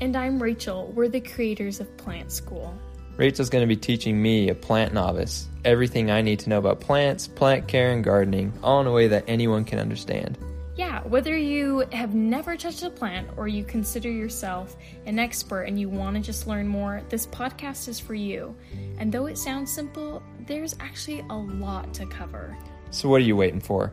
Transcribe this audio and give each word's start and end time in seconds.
And 0.00 0.16
I'm 0.16 0.40
Rachel. 0.40 0.92
We're 0.94 1.08
the 1.08 1.20
creators 1.20 1.80
of 1.80 1.96
Plant 1.96 2.30
School. 2.30 2.72
Rachel's 3.16 3.50
going 3.50 3.62
to 3.62 3.66
be 3.66 3.74
teaching 3.74 4.22
me, 4.22 4.48
a 4.48 4.54
plant 4.54 4.94
novice, 4.94 5.48
everything 5.64 6.08
I 6.08 6.22
need 6.22 6.38
to 6.40 6.48
know 6.50 6.58
about 6.58 6.78
plants, 6.78 7.26
plant 7.26 7.66
care, 7.66 7.90
and 7.90 8.04
gardening, 8.04 8.52
all 8.62 8.80
in 8.80 8.86
a 8.86 8.92
way 8.92 9.08
that 9.08 9.24
anyone 9.26 9.64
can 9.64 9.80
understand. 9.80 10.38
Yeah, 10.76 11.00
whether 11.02 11.36
you 11.36 11.80
have 11.90 12.14
never 12.14 12.56
touched 12.56 12.84
a 12.84 12.90
plant 12.90 13.28
or 13.36 13.48
you 13.48 13.64
consider 13.64 14.08
yourself 14.08 14.76
an 15.06 15.18
expert 15.18 15.62
and 15.62 15.80
you 15.80 15.88
want 15.88 16.14
to 16.14 16.22
just 16.22 16.46
learn 16.46 16.68
more, 16.68 17.02
this 17.08 17.26
podcast 17.26 17.88
is 17.88 17.98
for 17.98 18.14
you. 18.14 18.54
And 18.98 19.10
though 19.10 19.26
it 19.26 19.36
sounds 19.36 19.72
simple, 19.72 20.22
there's 20.46 20.76
actually 20.78 21.24
a 21.28 21.34
lot 21.36 21.92
to 21.94 22.06
cover. 22.06 22.56
So, 22.90 23.08
what 23.08 23.16
are 23.16 23.24
you 23.24 23.34
waiting 23.34 23.60
for? 23.60 23.92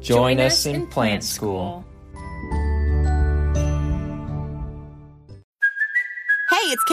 Join, 0.00 0.38
Join 0.38 0.40
us, 0.40 0.54
us, 0.54 0.66
in, 0.66 0.72
Plant, 0.72 0.90
plant 0.90 1.24
school. 1.24 1.82
school. 1.84 1.95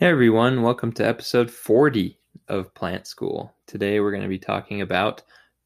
Hey 0.00 0.06
everyone, 0.06 0.62
welcome 0.62 0.92
to 0.92 1.06
episode 1.06 1.50
40 1.50 2.18
of 2.48 2.72
Plant 2.72 3.06
School. 3.06 3.54
Today 3.66 4.00
we're 4.00 4.12
going 4.12 4.22
to 4.22 4.30
be 4.30 4.38
talking 4.38 4.80
about 4.80 5.22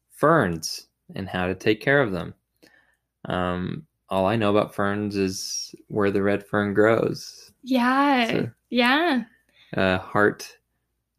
ferns 0.09 0.87
and 1.15 1.29
how 1.29 1.47
to 1.47 1.55
take 1.55 1.79
care 1.79 2.01
of 2.01 2.11
them. 2.11 2.33
Um, 3.29 3.87
all 4.09 4.25
I 4.25 4.35
know 4.35 4.49
about 4.49 4.75
ferns 4.75 5.15
is 5.15 5.73
where 5.87 6.11
the 6.11 6.21
red 6.21 6.45
fern 6.45 6.73
grows. 6.73 7.53
Yeah, 7.63 8.27
so, 8.27 8.49
yeah. 8.69 9.23
Uh, 9.73 9.99
heart, 9.99 10.57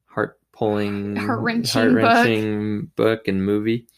heart 0.04 0.38
pulling, 0.52 1.16
heart 1.16 1.40
wrenching 1.40 1.94
book. 1.94 2.96
book 2.96 3.28
and 3.28 3.42
movie. 3.42 3.88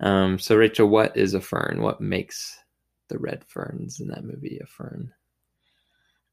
Um, 0.00 0.40
so 0.40 0.56
Rachel, 0.56 0.88
what 0.88 1.16
is 1.16 1.34
a 1.34 1.40
fern? 1.40 1.78
What 1.80 2.00
makes 2.00 2.58
the 3.06 3.20
red 3.20 3.44
ferns 3.44 4.00
in 4.00 4.08
that 4.08 4.24
movie 4.24 4.58
a 4.60 4.66
fern? 4.66 5.12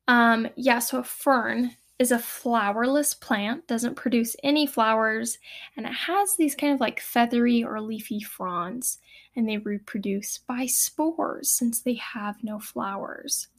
Um, 0.08 0.48
yeah, 0.56 0.80
so 0.80 1.02
a 1.02 1.04
fern 1.04 1.76
is 2.00 2.12
a 2.14 2.18
flowerless 2.18 3.20
plant, 3.20 3.68
doesn't 3.68 3.96
produce 3.96 4.36
any 4.42 4.66
flowers, 4.66 5.38
and 5.76 5.86
it 5.86 5.94
has 5.94 6.36
these 6.36 6.56
kind 6.56 6.74
of 6.74 6.80
like 6.80 7.02
feathery 7.02 7.62
or 7.62 7.82
leafy 7.82 8.22
fronds, 8.22 9.00
and 9.36 9.48
they 9.48 9.58
reproduce 9.58 10.38
by 10.38 10.66
spores 10.66 11.52
since 11.52 11.82
they 11.82 11.96
have 11.96 12.42
no 12.42 12.58
flowers. 12.58 13.50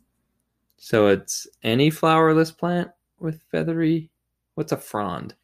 So 0.79 1.09
it's 1.09 1.47
any 1.63 1.91
flowerless 1.91 2.57
plant 2.57 2.91
with 3.19 3.43
feathery. 3.51 4.11
What's 4.55 4.73
a 4.73 4.79
frond? 4.79 5.35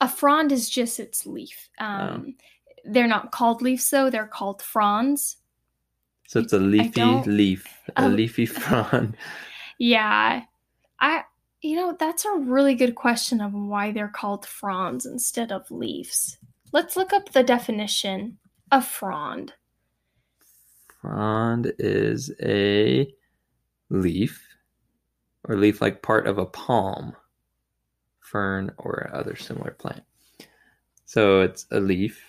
A 0.00 0.08
frond 0.08 0.50
is 0.50 0.70
just 0.70 0.98
its 0.98 1.26
leaf. 1.26 1.68
Um, 1.78 2.26
oh. 2.28 2.44
They're 2.86 3.06
not 3.06 3.32
called 3.32 3.62
leaves 3.62 3.88
though; 3.88 4.10
they're 4.10 4.26
called 4.26 4.60
fronds. 4.60 5.36
So 6.26 6.40
it's 6.40 6.52
a 6.52 6.58
leafy 6.58 7.02
leaf, 7.26 7.66
a 7.96 8.08
leafy 8.08 8.46
frond. 8.46 9.16
Yeah, 9.76 10.42
I 11.00 11.24
you 11.64 11.76
know, 11.76 11.96
that's 11.98 12.26
a 12.26 12.32
really 12.32 12.74
good 12.74 12.94
question 12.94 13.40
of 13.40 13.54
why 13.54 13.90
they're 13.90 14.06
called 14.06 14.44
fronds 14.44 15.06
instead 15.06 15.50
of 15.50 15.70
leaves. 15.70 16.36
Let's 16.72 16.94
look 16.94 17.14
up 17.14 17.32
the 17.32 17.42
definition 17.42 18.36
of 18.70 18.84
frond. 18.84 19.54
Frond 21.00 21.72
is 21.78 22.30
a 22.42 23.10
leaf 23.88 24.46
or 25.48 25.56
leaf 25.56 25.80
like 25.80 26.02
part 26.02 26.26
of 26.26 26.36
a 26.36 26.44
palm, 26.44 27.16
fern, 28.20 28.70
or 28.76 29.10
other 29.14 29.34
similar 29.34 29.70
plant. 29.70 30.02
So 31.06 31.40
it's 31.40 31.66
a 31.70 31.80
leaf. 31.80 32.22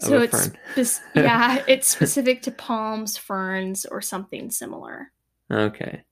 So 0.00 0.20
it's 0.20 0.50
spe- 0.82 1.02
yeah, 1.14 1.64
it's 1.66 1.88
specific 1.88 2.42
to 2.42 2.50
palms, 2.50 3.16
ferns, 3.16 3.86
or 3.86 4.02
something 4.02 4.50
similar. 4.50 5.12
Okay. 5.50 6.02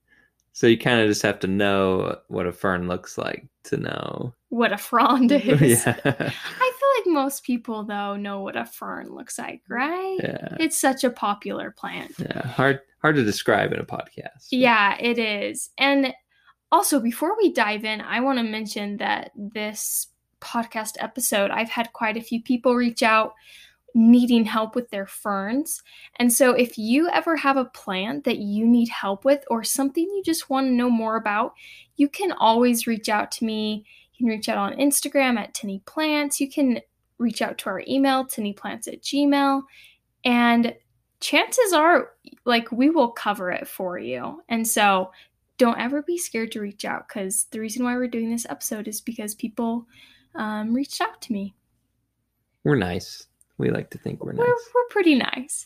So 0.53 0.67
you 0.67 0.77
kind 0.79 1.01
of 1.01 1.09
just 1.09 1.23
have 1.23 1.39
to 1.41 1.47
know 1.47 2.19
what 2.29 2.47
a 2.47 2.53
fern 2.53 2.87
looks 2.87 3.17
like 3.17 3.47
to 3.65 3.77
know 3.79 4.35
what 4.51 4.73
a 4.73 4.79
frond 4.79 5.33
is. 5.33 5.87
yeah. 5.87 5.95
I 6.05 6.13
feel 6.13 6.89
like 6.99 7.07
most 7.07 7.43
people 7.43 7.85
though 7.85 8.17
know 8.17 8.41
what 8.41 8.57
a 8.57 8.67
fern 8.67 9.09
looks 9.09 9.39
like, 9.39 9.63
right? 9.69 10.19
Yeah. 10.23 10.57
It's 10.61 10.79
such 10.79 11.05
a 11.05 11.11
popular 11.11 11.71
plant. 11.71 12.13
Yeah, 12.19 12.47
hard 12.47 12.81
hard 13.01 13.17
to 13.17 13.25
describe 13.25 13.73
in 13.73 13.81
a 13.81 13.85
podcast. 13.85 14.49
Yeah, 14.51 14.97
it 15.01 15.19
is. 15.19 15.71
And 15.79 16.13
also 16.71 17.01
before 17.01 17.37
we 17.39 17.53
dive 17.53 17.85
in, 17.85 18.01
I 18.01 18.21
want 18.21 18.39
to 18.39 18.45
mention 18.45 18.99
that 18.99 19.31
this 19.35 20.09
podcast 20.41 20.93
episode, 20.99 21.51
I've 21.51 21.71
had 21.71 21.93
quite 21.93 22.17
a 22.17 22.23
few 22.23 22.43
people 22.43 22.75
reach 22.75 23.03
out 23.03 23.33
needing 23.95 24.45
help 24.45 24.75
with 24.75 24.91
their 24.91 25.07
ferns. 25.07 25.83
And 26.17 26.33
so, 26.33 26.53
if 26.53 26.79
you 26.79 27.09
ever 27.09 27.37
have 27.37 27.57
a 27.57 27.67
plant 27.67 28.25
that 28.25 28.39
you 28.39 28.67
need 28.67 28.89
help 28.89 29.25
with 29.25 29.45
or 29.51 29.65
something 29.65 30.05
you 30.05 30.23
just 30.25 30.51
want 30.51 30.67
to 30.67 30.73
know 30.73 30.91
more 30.91 31.17
about, 31.17 31.55
you 31.97 32.09
can 32.09 32.33
always 32.33 32.87
reach 32.87 33.09
out 33.09 33.31
to 33.33 33.45
me. 33.45 33.85
You 34.15 34.27
can 34.27 34.37
reach 34.37 34.49
out 34.49 34.59
on 34.59 34.79
Instagram 34.79 35.39
at 35.39 35.55
Tenny 35.55 35.83
Plants. 35.87 36.41
You 36.41 36.51
can 36.51 36.81
reach 37.19 37.43
out 37.43 37.59
to 37.59 37.67
our 37.71 37.83
email, 37.87 38.25
tennyplants 38.25 38.89
at 38.89 39.03
gmail. 39.03 39.63
And 40.25 40.75
chances 41.21 41.73
are, 41.73 42.11
like, 42.45 42.71
we 42.73 42.91
will 42.91 43.11
cover 43.11 43.51
it 43.51 43.69
for 43.69 43.99
you. 43.99 44.43
And 44.49 44.67
so, 44.67 45.11
don't 45.59 45.79
ever 45.79 46.03
be 46.03 46.19
scared 46.19 46.51
to 46.53 46.61
reach 46.61 46.85
out 46.85 47.07
because 47.07 47.45
the 47.51 47.61
reason 47.61 47.85
why 47.85 47.95
we're 47.95 48.09
doing 48.09 48.31
this 48.31 48.47
episode 48.49 48.89
is 48.89 49.01
because 49.01 49.35
people 49.35 49.87
um, 50.35 50.75
reached 50.75 51.01
out 51.01 51.21
to 51.23 51.33
me. 51.33 51.55
We're 52.65 52.77
nice. 52.77 53.27
We 53.63 53.71
like 53.71 53.91
to 53.91 53.99
think 53.99 54.25
we're 54.25 54.33
nice. 54.33 54.45
We're, 54.45 54.55
we're 54.75 54.89
pretty 54.91 55.15
nice. 55.15 55.65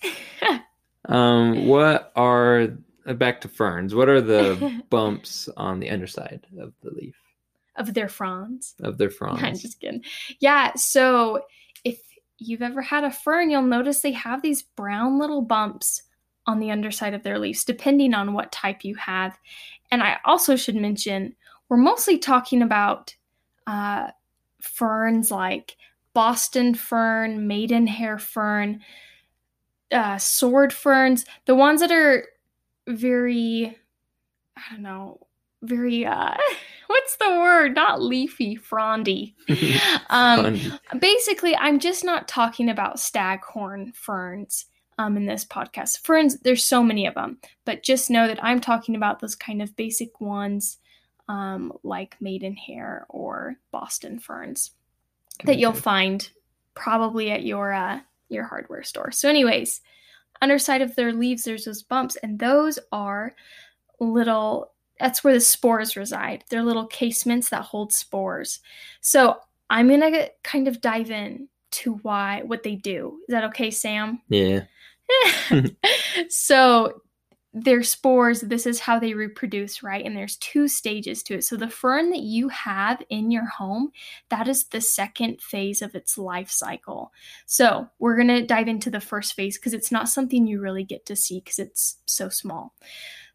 um, 1.07 1.67
what 1.67 2.13
are 2.15 2.69
uh, 3.07 3.15
back 3.15 3.41
to 3.41 3.49
ferns? 3.49 3.95
What 3.95 4.11
are 4.11 4.21
the 4.21 4.83
bumps 4.91 5.49
on 5.57 5.81
the 5.81 5.89
underside 5.89 6.47
of 6.61 6.75
the 6.83 6.91
leaf? 6.91 7.17
Of 7.77 7.95
their 7.95 8.11
fronds. 8.11 8.75
Of 8.83 8.99
their 8.99 9.09
fronds. 9.19 9.43
I'm 9.43 9.57
just 9.57 9.81
kidding. 9.81 10.05
Yeah. 10.41 10.75
So 10.75 11.41
if 11.85 11.99
you've 12.37 12.61
ever 12.61 12.83
had 12.83 13.03
a 13.03 13.11
fern, 13.11 13.49
you'll 13.49 13.63
notice 13.63 14.03
they 14.03 14.13
have 14.13 14.43
these 14.43 14.63
brown 14.63 15.19
little 15.19 15.41
bumps 15.41 16.03
on 16.47 16.61
the 16.61 16.71
underside 16.71 17.15
of 17.15 17.23
their 17.23 17.39
leaves, 17.39 17.65
depending 17.65 18.13
on 18.13 18.35
what 18.35 18.53
type 18.53 18.85
you 18.85 18.95
have. 18.97 19.39
And 19.91 20.03
I 20.03 20.19
also 20.27 20.55
should 20.55 20.77
mention 20.77 21.35
we're 21.71 21.79
mostly 21.79 22.19
talking 22.19 22.61
about 22.61 23.17
uh, 23.67 24.09
ferns 24.61 25.31
like 25.31 25.79
Boston 26.17 26.73
fern, 26.73 27.47
maidenhair 27.47 28.19
fern, 28.19 28.81
uh, 29.93 30.17
sword 30.17 30.73
ferns, 30.73 31.27
the 31.45 31.55
ones 31.55 31.83
that 31.83 31.93
are 31.93 32.25
very, 32.89 33.77
I 34.57 34.63
don't 34.71 34.81
know, 34.81 35.27
very, 35.61 36.07
uh, 36.07 36.35
what's 36.87 37.17
the 37.17 37.29
word? 37.29 37.75
Not 37.75 38.01
leafy, 38.01 38.57
frondy. 38.57 39.35
um, 40.09 40.59
basically, 40.99 41.55
I'm 41.55 41.79
just 41.79 42.03
not 42.03 42.29
talking 42.29 42.71
about 42.71 42.99
staghorn 42.99 43.93
ferns. 43.93 44.65
Um, 44.99 45.19
in 45.19 45.27
this 45.27 45.45
podcast, 45.45 45.99
ferns, 45.99 46.39
there's 46.41 46.65
so 46.65 46.83
many 46.83 47.07
of 47.07 47.13
them, 47.13 47.37
but 47.67 47.83
just 47.83 48.09
know 48.09 48.27
that 48.27 48.43
I'm 48.43 48.63
talking 48.63 48.97
about 48.97 49.21
those 49.21 49.35
kind 49.35 49.61
of 49.61 49.77
basic 49.77 50.19
ones 50.23 50.79
um, 51.29 51.75
like 51.83 52.17
maidenhair 52.23 53.05
or 53.11 53.57
Boston 53.71 54.19
ferns 54.19 54.71
that 55.45 55.59
you'll 55.59 55.73
find 55.73 56.29
probably 56.75 57.31
at 57.31 57.45
your 57.45 57.73
uh, 57.73 58.01
your 58.29 58.45
hardware 58.45 58.83
store. 58.83 59.11
So, 59.11 59.29
anyways, 59.29 59.81
underside 60.41 60.83
of 60.83 60.95
their 60.95 61.13
leaves, 61.13 61.45
there's 61.45 61.65
those 61.65 61.83
bumps, 61.83 62.17
and 62.17 62.39
those 62.39 62.79
are 62.93 63.35
little 64.01 64.73
that's 64.99 65.23
where 65.23 65.35
the 65.35 65.41
spores 65.41 65.97
reside. 65.97 66.45
They're 66.49 66.63
little 66.63 66.87
casements 66.87 67.51
that 67.51 67.63
hold 67.63 67.93
spores. 67.93 68.61
So 69.01 69.37
I'm 69.69 69.89
gonna 69.89 70.29
kind 70.43 70.69
of 70.69 70.81
dive 70.81 71.11
in 71.11 71.49
to 71.73 71.95
why 72.03 72.43
what 72.47 72.63
they 72.63 72.77
do. 72.77 73.19
Is 73.29 73.33
that 73.33 73.45
okay, 73.45 73.71
Sam? 73.71 74.21
Yeah. 74.29 74.65
so 76.29 77.03
their 77.59 77.83
spores, 77.83 78.43
this 78.43 78.67
is 78.67 78.81
how 78.81 78.99
they 78.99 79.15
reproduce, 79.15 79.83
right? 79.83 80.05
And 80.05 80.15
there's 80.15 80.37
two 80.37 80.69
stages 80.69 81.23
to 81.23 81.37
it. 81.37 81.45
So 81.45 81.57
the 81.57 81.71
fern 81.71 82.11
that 82.11 82.21
you 82.21 82.51
have 82.51 83.03
in 83.09 83.31
your 83.31 83.47
home, 83.47 83.93
that 84.29 84.47
is 84.47 84.65
the 84.65 84.83
second 84.83 85.41
phase 85.41 85.81
of 85.81 85.95
its 85.95 86.19
life 86.19 86.51
cycle. 86.51 87.13
So 87.47 87.89
we're 87.99 88.17
going 88.17 88.29
to 88.29 88.45
dive 88.45 88.69
into 88.69 88.91
the 88.91 89.01
first 89.01 89.33
phase 89.33 89.57
because 89.57 89.73
it's 89.73 89.91
not 89.91 90.11
something 90.11 90.47
you 90.47 90.61
really 90.61 90.85
get 90.85 91.07
to 91.07 91.17
see 91.17 91.41
because 91.41 91.59
it's 91.59 91.97
so 92.05 92.29
small. 92.29 92.75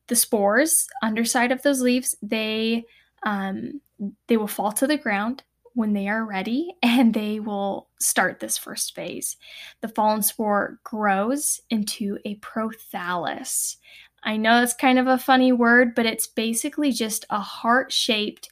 The 0.06 0.16
spores, 0.16 0.88
underside 1.02 1.52
of 1.52 1.64
those 1.64 1.82
leaves, 1.82 2.16
they 2.22 2.86
um, 3.24 3.82
they 4.28 4.38
will 4.38 4.48
fall 4.48 4.72
to 4.74 4.86
the 4.86 4.98
ground 4.98 5.44
when 5.74 5.94
they 5.94 6.08
are 6.08 6.26
ready 6.26 6.76
and 6.84 7.14
they 7.14 7.40
will 7.40 7.90
start 8.00 8.40
this 8.40 8.58
first 8.58 8.94
phase. 8.94 9.38
The 9.82 9.88
fallen 9.88 10.22
spore 10.22 10.80
grows 10.84 11.60
into 11.72 12.20
a 12.26 12.36
prothallus. 12.38 13.78
I 14.24 14.38
know 14.38 14.62
it's 14.62 14.74
kind 14.74 15.00
of 15.00 15.08
a 15.08 15.18
funny 15.18 15.52
word, 15.52 15.96
but 15.96 16.06
it's 16.06 16.28
basically 16.28 16.92
just 16.92 17.26
a 17.30 17.40
heart 17.40 17.92
shaped 17.92 18.50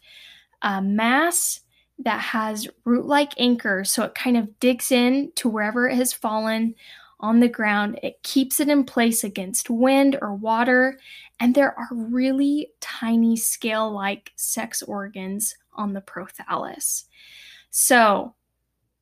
uh, 0.62 0.82
mass 0.82 1.62
that 2.00 2.20
has 2.20 2.68
root 2.86 3.06
like 3.06 3.40
anchors. 3.40 3.92
So 3.92 4.04
it 4.04 4.16
kind 4.16 4.38
of 4.38 4.60
digs 4.60 4.92
in 4.92 5.32
to 5.36 5.50
wherever 5.50 5.88
it 5.88 5.96
has 5.96 6.14
fallen 6.14 6.76
on 7.20 7.40
the 7.40 7.50
ground. 7.50 8.00
It 8.02 8.24
keeps 8.24 8.60
it 8.60 8.70
in 8.70 8.86
place 8.86 9.24
against 9.24 9.70
wind 9.70 10.18
or 10.22 10.34
water. 10.34 10.98
And 11.40 11.54
there 11.54 11.78
are 11.78 11.90
really 11.92 12.72
tiny 12.80 13.36
scale 13.36 13.92
like 13.92 14.32
sex 14.36 14.82
organs 14.82 15.56
on 15.74 15.94
the 15.94 16.02
prothallus. 16.02 17.06
So 17.72 18.34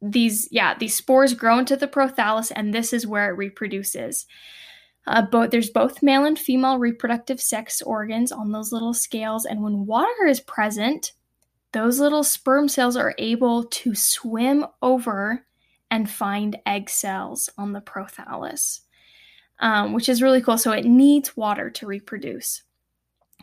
these, 0.02 0.48
yeah, 0.52 0.76
these 0.78 0.96
spores 0.96 1.34
grow 1.34 1.60
into 1.60 1.76
the 1.76 1.88
prothallus, 1.88 2.52
and 2.56 2.74
this 2.74 2.94
is 2.94 3.08
where 3.08 3.30
it 3.30 3.38
reproduces. 3.38 4.26
Uh, 5.08 5.22
both 5.22 5.52
there's 5.52 5.70
both 5.70 6.04
male 6.04 6.26
and 6.26 6.38
female 6.38 6.78
reproductive 6.78 7.40
sex 7.40 7.82
organs 7.82 8.32
on 8.32 8.52
those 8.52 8.72
little 8.72 8.94
scales, 8.94 9.46
and 9.46 9.64
when 9.64 9.86
water 9.86 10.26
is 10.28 10.42
present, 10.42 11.14
those 11.72 12.00
little 12.00 12.24
sperm 12.24 12.68
cells 12.68 12.98
are 12.98 13.16
able 13.18 13.64
to 13.66 13.96
swim 13.96 14.66
over 14.82 15.46
and 15.90 16.10
find 16.10 16.58
egg 16.66 16.90
cells 16.90 17.50
on 17.58 17.72
the 17.72 17.82
prothallus, 17.82 18.82
um, 19.60 19.94
which 19.94 20.10
is 20.10 20.22
really 20.22 20.42
cool. 20.42 20.58
So 20.58 20.72
it 20.72 20.86
needs 20.86 21.38
water 21.38 21.70
to 21.70 21.88
reproduce. 21.88 22.64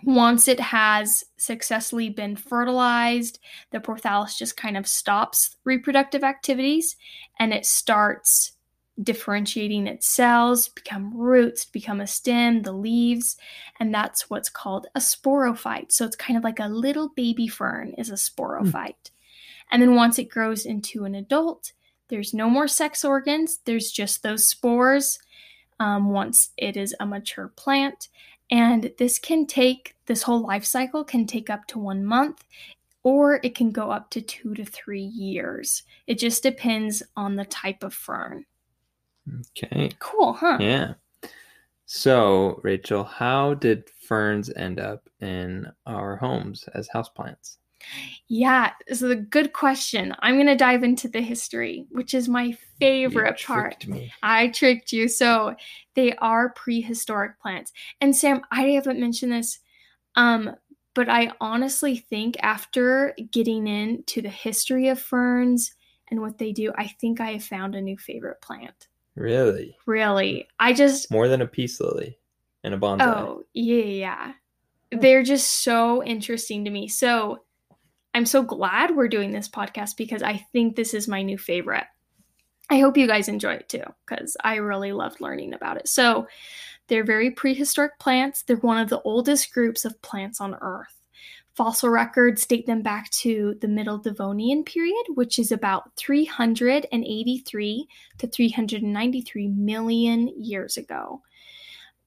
Once 0.03 0.49
it 0.49 0.61
has 0.61 1.25
successfully 1.39 2.11
been 2.11 2.37
fertilized, 2.37 3.39
the 3.71 3.79
prothallus 3.79 4.37
just 4.37 4.57
kind 4.57 4.77
of 4.77 4.87
stops 4.87 5.57
reproductive 5.65 6.23
activities 6.23 6.97
and 7.39 7.55
it 7.55 7.65
starts 7.65 8.53
differentiating 9.03 9.87
its 9.87 10.07
cells, 10.07 10.69
become 10.69 11.17
roots, 11.17 11.65
become 11.65 12.01
a 12.01 12.07
stem, 12.07 12.63
the 12.63 12.73
leaves, 12.73 13.37
and 13.81 13.93
that's 13.93 14.31
what's 14.31 14.49
called 14.49 14.87
a 14.95 15.01
sporophyte. 15.01 15.91
So 15.91 16.05
it's 16.05 16.17
kind 16.17 16.37
of 16.37 16.45
like 16.45 16.61
a 16.61 16.69
little 16.69 17.09
baby 17.09 17.49
fern 17.49 17.95
is 17.99 18.11
a 18.11 18.15
sporophyte. 18.15 18.73
Mm. 18.73 19.11
And 19.73 19.83
then 19.83 19.95
once 19.95 20.19
it 20.19 20.31
grows 20.31 20.67
into 20.67 21.05
an 21.05 21.15
adult, 21.15 21.73
there's 22.09 22.35
no 22.35 22.49
more 22.49 22.69
sex 22.69 23.05
organs, 23.05 23.59
there's 23.65 23.91
just 23.91 24.23
those 24.23 24.47
spores 24.47 25.19
um, 25.81 26.11
once 26.11 26.51
it 26.57 26.77
is 26.77 26.95
a 27.01 27.07
mature 27.07 27.49
plant. 27.57 28.09
And 28.51 28.93
this 28.99 29.19
can 29.19 29.47
take, 29.47 29.97
this 30.07 30.23
whole 30.23 30.47
life 30.47 30.65
cycle 30.65 31.03
can 31.03 31.27
take 31.27 31.51
up 31.51 31.67
to 31.69 31.79
one 31.79 32.05
month 32.05 32.45
or 33.03 33.41
it 33.43 33.55
can 33.55 33.71
go 33.71 33.91
up 33.91 34.11
to 34.11 34.21
two 34.21 34.55
to 34.55 34.65
three 34.65 35.03
years. 35.03 35.83
It 36.07 36.19
just 36.19 36.43
depends 36.43 37.03
on 37.17 37.37
the 37.37 37.45
type 37.47 37.83
of 37.83 37.95
fern. 37.95 38.45
Okay. 39.51 39.91
Cool, 39.99 40.33
huh? 40.33 40.59
Yeah. 40.61 40.95
So, 41.87 42.61
Rachel, 42.63 43.05
how 43.05 43.55
did 43.55 43.89
ferns 43.91 44.51
end 44.57 44.81
up 44.81 45.09
in 45.21 45.67
our 45.87 46.17
homes 46.17 46.65
as 46.75 46.89
houseplants? 46.89 47.57
Yeah, 48.29 48.71
so 48.93 49.09
the 49.09 49.17
good 49.17 49.53
question. 49.53 50.15
I'm 50.21 50.37
going 50.37 50.47
to 50.47 50.57
dive 50.57 50.83
into 50.83 51.09
the 51.09 51.21
history, 51.21 51.87
which 51.91 52.15
is 52.15 52.29
my 52.29 52.57
favorite 52.81 53.41
you 53.41 53.47
part. 53.47 53.87
Me. 53.87 54.11
I 54.23 54.49
tricked 54.49 54.93
you. 54.93 55.09
So, 55.09 55.55
they 55.95 56.15
are 56.17 56.51
prehistoric 56.51 57.39
plants. 57.41 57.73
And 58.01 58.17
Sam, 58.17 58.41
I 58.51 58.69
haven't 58.69 59.01
mentioned 59.01 59.33
this 59.33 59.59
um 60.17 60.55
but 60.95 61.09
I 61.09 61.33
honestly 61.41 61.97
think 61.97 62.37
after 62.41 63.15
getting 63.33 63.67
into 63.67 64.23
the 64.23 64.29
history 64.29 64.89
of 64.89 65.01
ferns 65.01 65.75
and 66.09 66.21
what 66.21 66.39
they 66.39 66.53
do, 66.53 66.73
I 66.77 66.87
think 66.87 67.21
I 67.21 67.33
have 67.33 67.45
found 67.45 67.75
a 67.75 67.81
new 67.81 67.99
favorite 67.99 68.41
plant. 68.41 68.89
Really? 69.17 69.77
Really. 69.87 70.49
I 70.59 70.73
just 70.73 71.11
more 71.11 71.29
than 71.29 71.43
a 71.43 71.47
peace 71.47 71.81
lily 71.81 72.19
and 72.63 72.75
a 72.75 72.79
bonsai. 72.79 73.03
Oh, 73.03 73.45
yeah, 73.53 73.85
yeah. 73.85 74.33
They're 74.91 75.23
just 75.23 75.63
so 75.63 76.03
interesting 76.05 76.65
to 76.65 76.71
me. 76.71 76.89
So 76.89 77.45
I'm 78.13 78.27
so 78.27 78.43
glad 78.43 78.95
we're 78.95 79.09
doing 79.09 79.33
this 79.33 79.49
podcast 79.49 79.97
because 79.97 80.23
I 80.23 80.45
think 80.53 80.77
this 80.77 80.95
is 80.95 81.09
my 81.09 81.23
new 81.23 81.39
favorite. 81.39 81.87
I 82.71 82.79
hope 82.79 82.97
you 82.97 83.07
guys 83.07 83.29
enjoy 83.29 83.55
it 83.55 83.69
too, 83.69 83.85
because 84.07 84.37
I 84.43 84.57
really 84.57 84.93
loved 84.93 85.21
learning 85.21 85.53
about 85.53 85.77
it. 85.77 85.89
So, 85.89 86.27
they're 86.87 87.05
very 87.05 87.31
prehistoric 87.31 87.99
plants. 87.99 88.43
They're 88.43 88.57
one 88.57 88.77
of 88.77 88.91
the 88.91 89.01
oldest 89.03 89.55
groups 89.55 89.87
of 89.87 90.01
plants 90.03 90.39
on 90.39 90.55
Earth. 90.61 90.94
Fossil 91.55 91.89
records 91.89 92.47
date 92.47 92.67
them 92.67 92.83
back 92.83 93.09
to 93.11 93.57
the 93.61 93.69
Middle 93.69 93.99
Devonian 93.99 94.65
period, 94.65 95.05
which 95.15 95.39
is 95.39 95.53
about 95.53 95.95
383 95.97 97.89
to 98.19 98.27
393 98.27 99.49
million 99.49 100.33
years 100.37 100.77
ago. 100.77 101.23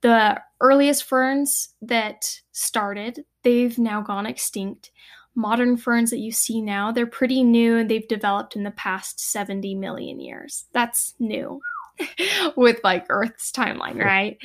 The 0.02 0.40
earliest 0.60 1.04
ferns 1.04 1.70
that 1.80 2.40
started, 2.52 3.24
they've 3.42 3.78
now 3.78 4.02
gone 4.02 4.26
extinct. 4.26 4.90
Modern 5.34 5.76
ferns 5.76 6.10
that 6.10 6.18
you 6.18 6.30
see 6.30 6.60
now, 6.60 6.92
they're 6.92 7.06
pretty 7.06 7.42
new 7.42 7.78
and 7.78 7.90
they've 7.90 8.06
developed 8.06 8.54
in 8.54 8.64
the 8.64 8.70
past 8.72 9.18
70 9.18 9.74
million 9.76 10.20
years. 10.20 10.66
That's 10.72 11.14
new 11.18 11.60
with 12.56 12.80
like 12.84 13.06
Earth's 13.08 13.50
timeline, 13.50 14.02
right? 14.02 14.36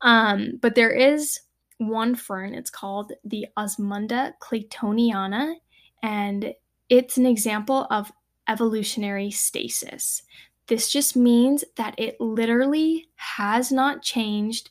Um, 0.00 0.58
but 0.62 0.74
there 0.74 0.90
is 0.90 1.40
one 1.78 2.14
fern. 2.14 2.54
It's 2.54 2.70
called 2.70 3.12
the 3.24 3.46
Osmunda 3.56 4.32
claytoniana, 4.40 5.54
and 6.02 6.54
it's 6.88 7.16
an 7.16 7.26
example 7.26 7.86
of 7.90 8.12
evolutionary 8.48 9.30
stasis. 9.30 10.22
This 10.68 10.90
just 10.90 11.16
means 11.16 11.64
that 11.76 11.94
it 11.98 12.20
literally 12.20 13.08
has 13.16 13.70
not 13.70 14.02
changed 14.02 14.70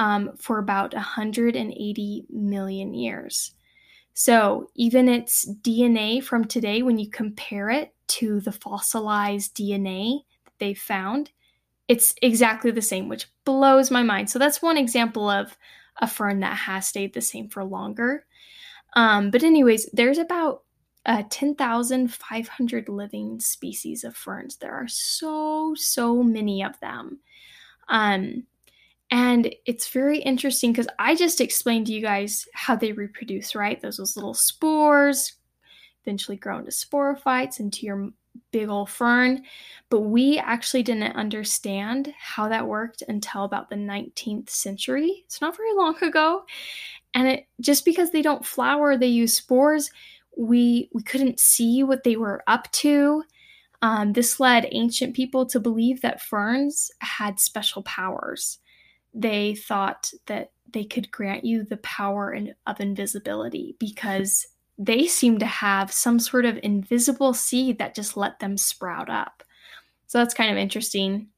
um, 0.00 0.30
for 0.36 0.58
about 0.58 0.94
180 0.94 2.26
million 2.30 2.94
years. 2.94 3.52
So, 4.14 4.70
even 4.74 5.08
its 5.08 5.48
DNA 5.62 6.22
from 6.22 6.44
today, 6.44 6.82
when 6.82 6.98
you 6.98 7.08
compare 7.08 7.70
it 7.70 7.94
to 8.08 8.40
the 8.40 8.52
fossilized 8.52 9.56
DNA 9.56 10.20
that 10.44 10.58
they 10.58 10.74
found, 10.74 11.30
it's 11.86 12.14
exactly 12.20 12.70
the 12.70 12.82
same, 12.82 13.08
which 13.08 13.28
blows 13.44 13.90
my 13.90 14.02
mind. 14.02 14.28
So, 14.28 14.38
that's 14.38 14.60
one 14.60 14.76
example 14.76 15.30
of 15.30 15.56
a 16.00 16.06
fern 16.06 16.40
that 16.40 16.56
has 16.56 16.86
stayed 16.86 17.14
the 17.14 17.20
same 17.20 17.48
for 17.48 17.64
longer. 17.64 18.26
Um, 18.94 19.30
but, 19.30 19.42
anyways, 19.42 19.88
there's 19.92 20.18
about 20.18 20.64
uh, 21.06 21.22
10,500 21.30 22.88
living 22.88 23.40
species 23.40 24.04
of 24.04 24.16
ferns. 24.16 24.56
There 24.56 24.74
are 24.74 24.88
so, 24.88 25.74
so 25.76 26.22
many 26.22 26.62
of 26.64 26.78
them. 26.80 27.20
Um, 27.88 28.44
and 29.10 29.52
it's 29.66 29.88
very 29.88 30.20
interesting 30.20 30.72
because 30.72 30.88
I 30.98 31.16
just 31.16 31.40
explained 31.40 31.86
to 31.86 31.92
you 31.92 32.00
guys 32.00 32.46
how 32.54 32.76
they 32.76 32.92
reproduce, 32.92 33.54
right? 33.54 33.80
Those, 33.80 33.96
those 33.96 34.16
little 34.16 34.34
spores 34.34 35.32
eventually 36.04 36.36
grow 36.36 36.58
into 36.58 36.70
sporophytes, 36.70 37.58
into 37.58 37.86
your 37.86 38.10
big 38.52 38.68
old 38.68 38.90
fern. 38.90 39.42
But 39.88 40.00
we 40.00 40.38
actually 40.38 40.82
didn't 40.82 41.16
understand 41.16 42.12
how 42.18 42.48
that 42.48 42.66
worked 42.66 43.02
until 43.08 43.44
about 43.44 43.70
the 43.70 43.76
19th 43.76 44.50
century. 44.50 45.24
It's 45.26 45.40
not 45.40 45.56
very 45.56 45.74
long 45.74 45.96
ago. 46.02 46.44
And 47.14 47.26
it 47.28 47.46
just 47.60 47.84
because 47.84 48.10
they 48.10 48.22
don't 48.22 48.46
flower, 48.46 48.96
they 48.96 49.08
use 49.08 49.36
spores, 49.36 49.90
we 50.36 50.88
we 50.92 51.02
couldn't 51.02 51.40
see 51.40 51.82
what 51.82 52.04
they 52.04 52.16
were 52.16 52.42
up 52.46 52.70
to. 52.72 53.24
Um, 53.82 54.12
this 54.12 54.38
led 54.38 54.68
ancient 54.72 55.16
people 55.16 55.46
to 55.46 55.58
believe 55.58 56.02
that 56.02 56.22
ferns 56.22 56.90
had 57.00 57.40
special 57.40 57.82
powers. 57.82 58.58
They 59.14 59.54
thought 59.54 60.12
that 60.26 60.52
they 60.72 60.84
could 60.84 61.10
grant 61.10 61.44
you 61.44 61.64
the 61.64 61.78
power 61.78 62.32
in, 62.32 62.54
of 62.66 62.78
invisibility 62.80 63.76
because 63.78 64.46
they 64.80 65.06
seem 65.06 65.38
to 65.38 65.46
have 65.46 65.92
some 65.92 66.18
sort 66.18 66.46
of 66.46 66.58
invisible 66.62 67.34
seed 67.34 67.78
that 67.78 67.94
just 67.94 68.16
let 68.16 68.38
them 68.40 68.56
sprout 68.56 69.10
up. 69.10 69.44
So 70.06 70.18
that's 70.18 70.34
kind 70.34 70.50
of 70.50 70.56
interesting. 70.56 71.28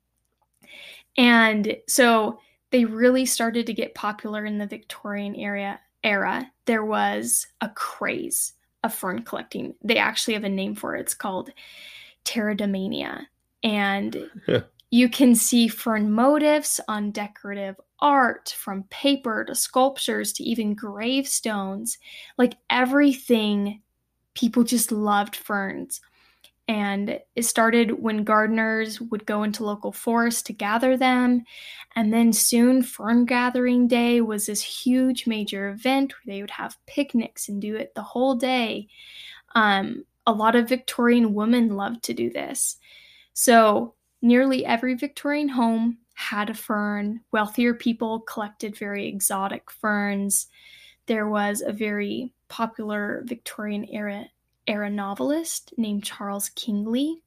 And 1.18 1.76
so 1.88 2.38
they 2.70 2.84
really 2.84 3.26
started 3.26 3.66
to 3.66 3.74
get 3.74 3.94
popular 3.94 4.46
in 4.46 4.58
the 4.58 4.66
Victorian 4.66 5.34
era 5.34 5.80
era 6.04 6.50
there 6.66 6.84
was 6.84 7.46
a 7.60 7.68
craze 7.70 8.54
of 8.84 8.94
fern 8.94 9.22
collecting. 9.22 9.74
They 9.82 9.98
actually 9.98 10.34
have 10.34 10.44
a 10.44 10.48
name 10.48 10.74
for 10.74 10.96
it. 10.96 11.00
It's 11.00 11.14
called 11.14 11.50
pteridomania. 12.24 13.26
And 13.62 14.30
you 14.90 15.08
can 15.08 15.34
see 15.34 15.68
fern 15.68 16.10
motifs 16.10 16.80
on 16.88 17.10
decorative 17.10 17.76
art 18.02 18.54
from 18.58 18.82
paper 18.90 19.44
to 19.44 19.54
sculptures 19.54 20.32
to 20.34 20.44
even 20.44 20.74
gravestones. 20.74 21.96
Like 22.36 22.56
everything, 22.68 23.80
people 24.34 24.64
just 24.64 24.92
loved 24.92 25.36
ferns. 25.36 26.02
And 26.68 27.20
it 27.34 27.44
started 27.44 28.02
when 28.02 28.24
gardeners 28.24 29.00
would 29.00 29.26
go 29.26 29.42
into 29.42 29.64
local 29.64 29.92
forests 29.92 30.42
to 30.42 30.52
gather 30.52 30.96
them. 30.96 31.44
And 31.96 32.12
then 32.12 32.32
soon, 32.32 32.82
Fern 32.82 33.24
Gathering 33.24 33.88
Day 33.88 34.20
was 34.20 34.46
this 34.46 34.62
huge 34.62 35.26
major 35.26 35.70
event 35.70 36.12
where 36.12 36.34
they 36.34 36.40
would 36.40 36.50
have 36.50 36.78
picnics 36.86 37.48
and 37.48 37.60
do 37.60 37.76
it 37.76 37.94
the 37.94 38.02
whole 38.02 38.34
day. 38.34 38.88
Um, 39.54 40.04
a 40.26 40.32
lot 40.32 40.54
of 40.54 40.68
Victorian 40.68 41.34
women 41.34 41.76
loved 41.76 42.04
to 42.04 42.14
do 42.14 42.30
this. 42.30 42.76
So, 43.34 43.94
nearly 44.22 44.64
every 44.64 44.94
Victorian 44.94 45.48
home 45.48 45.98
had 46.22 46.50
a 46.50 46.54
fern. 46.54 47.20
Wealthier 47.32 47.74
people 47.74 48.20
collected 48.20 48.76
very 48.76 49.06
exotic 49.08 49.70
ferns. 49.70 50.46
There 51.06 51.28
was 51.28 51.60
a 51.60 51.72
very 51.72 52.32
popular 52.48 53.22
Victorian 53.26 53.86
era 53.88 54.26
era 54.66 54.88
novelist 54.88 55.74
named 55.76 56.04
Charles 56.04 56.48
Kingsley, 56.50 57.20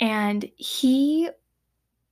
and 0.00 0.48
he 0.56 1.30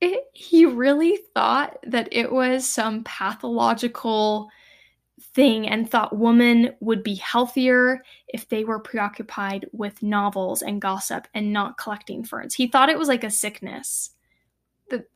it, 0.00 0.24
he 0.32 0.66
really 0.66 1.18
thought 1.34 1.78
that 1.86 2.08
it 2.12 2.30
was 2.30 2.66
some 2.66 3.02
pathological 3.04 4.50
thing 5.34 5.66
and 5.68 5.90
thought 5.90 6.18
women 6.18 6.74
would 6.80 7.02
be 7.02 7.14
healthier 7.14 8.02
if 8.28 8.48
they 8.48 8.64
were 8.64 8.78
preoccupied 8.78 9.66
with 9.72 10.02
novels 10.02 10.62
and 10.62 10.80
gossip 10.80 11.26
and 11.34 11.52
not 11.52 11.78
collecting 11.78 12.22
ferns. 12.22 12.54
He 12.54 12.66
thought 12.66 12.90
it 12.90 12.98
was 12.98 13.08
like 13.08 13.24
a 13.24 13.30
sickness 13.30 14.10
that 14.90 15.06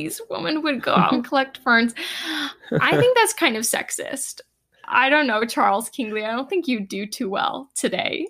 these 0.00 0.20
women 0.30 0.62
would 0.62 0.82
go 0.82 0.94
out 0.94 1.12
and 1.12 1.24
collect 1.28 1.58
ferns. 1.58 1.94
I 2.72 2.96
think 2.96 3.16
that's 3.16 3.32
kind 3.34 3.56
of 3.56 3.64
sexist. 3.64 4.40
I 4.88 5.08
don't 5.08 5.26
know, 5.26 5.44
Charles 5.44 5.88
Kingley. 5.88 6.24
I 6.24 6.32
don't 6.32 6.48
think 6.48 6.66
you 6.66 6.80
do 6.80 7.06
too 7.06 7.28
well 7.28 7.70
today. 7.74 8.26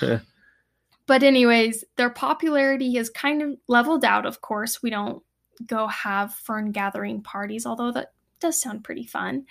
but, 1.06 1.22
anyways, 1.22 1.84
their 1.96 2.10
popularity 2.10 2.94
has 2.96 3.10
kind 3.10 3.42
of 3.42 3.56
leveled 3.68 4.04
out, 4.04 4.26
of 4.26 4.40
course. 4.40 4.82
We 4.82 4.90
don't 4.90 5.22
go 5.66 5.86
have 5.88 6.34
fern 6.34 6.72
gathering 6.72 7.22
parties, 7.22 7.66
although 7.66 7.92
that 7.92 8.12
does 8.40 8.60
sound 8.60 8.82
pretty 8.82 9.04
fun. 9.06 9.44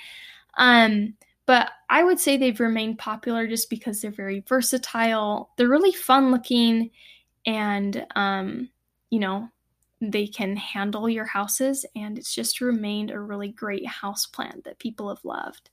Um, 0.57 1.13
but 1.45 1.69
I 1.89 2.03
would 2.03 2.19
say 2.19 2.35
they've 2.35 2.59
remained 2.59 2.99
popular 2.99 3.47
just 3.47 3.69
because 3.69 4.01
they're 4.01 4.11
very 4.11 4.43
versatile. 4.47 5.51
They're 5.55 5.69
really 5.69 5.93
fun 5.93 6.31
looking, 6.31 6.91
and 7.45 8.05
um, 8.15 8.69
you 9.09 9.19
know, 9.19 9.47
they 9.99 10.27
can 10.27 10.55
handle 10.55 11.09
your 11.09 11.25
houses, 11.25 11.85
and 11.95 12.17
it's 12.17 12.33
just 12.33 12.61
remained 12.61 13.11
a 13.11 13.19
really 13.19 13.49
great 13.49 13.87
house 13.87 14.25
plant 14.25 14.63
that 14.65 14.79
people 14.79 15.09
have 15.09 15.23
loved. 15.23 15.69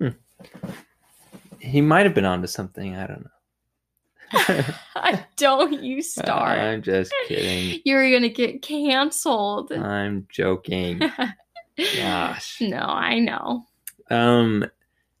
Hmm. 0.00 0.08
He 1.60 1.80
might 1.80 2.06
have 2.06 2.14
been 2.14 2.24
onto 2.24 2.46
something. 2.46 2.96
I 2.96 3.06
don't 3.06 3.24
know. 3.24 3.30
I 4.96 5.24
don't 5.36 5.82
you 5.82 6.02
start. 6.02 6.58
I'm 6.58 6.82
just 6.82 7.12
kidding. 7.28 7.80
You're 7.84 8.08
to 8.22 8.28
get 8.28 8.62
canceled. 8.62 9.72
I'm 9.72 10.26
joking. 10.30 11.00
Gosh. 11.96 12.60
No, 12.60 12.78
I 12.78 13.18
know. 13.18 13.66
Um, 14.10 14.64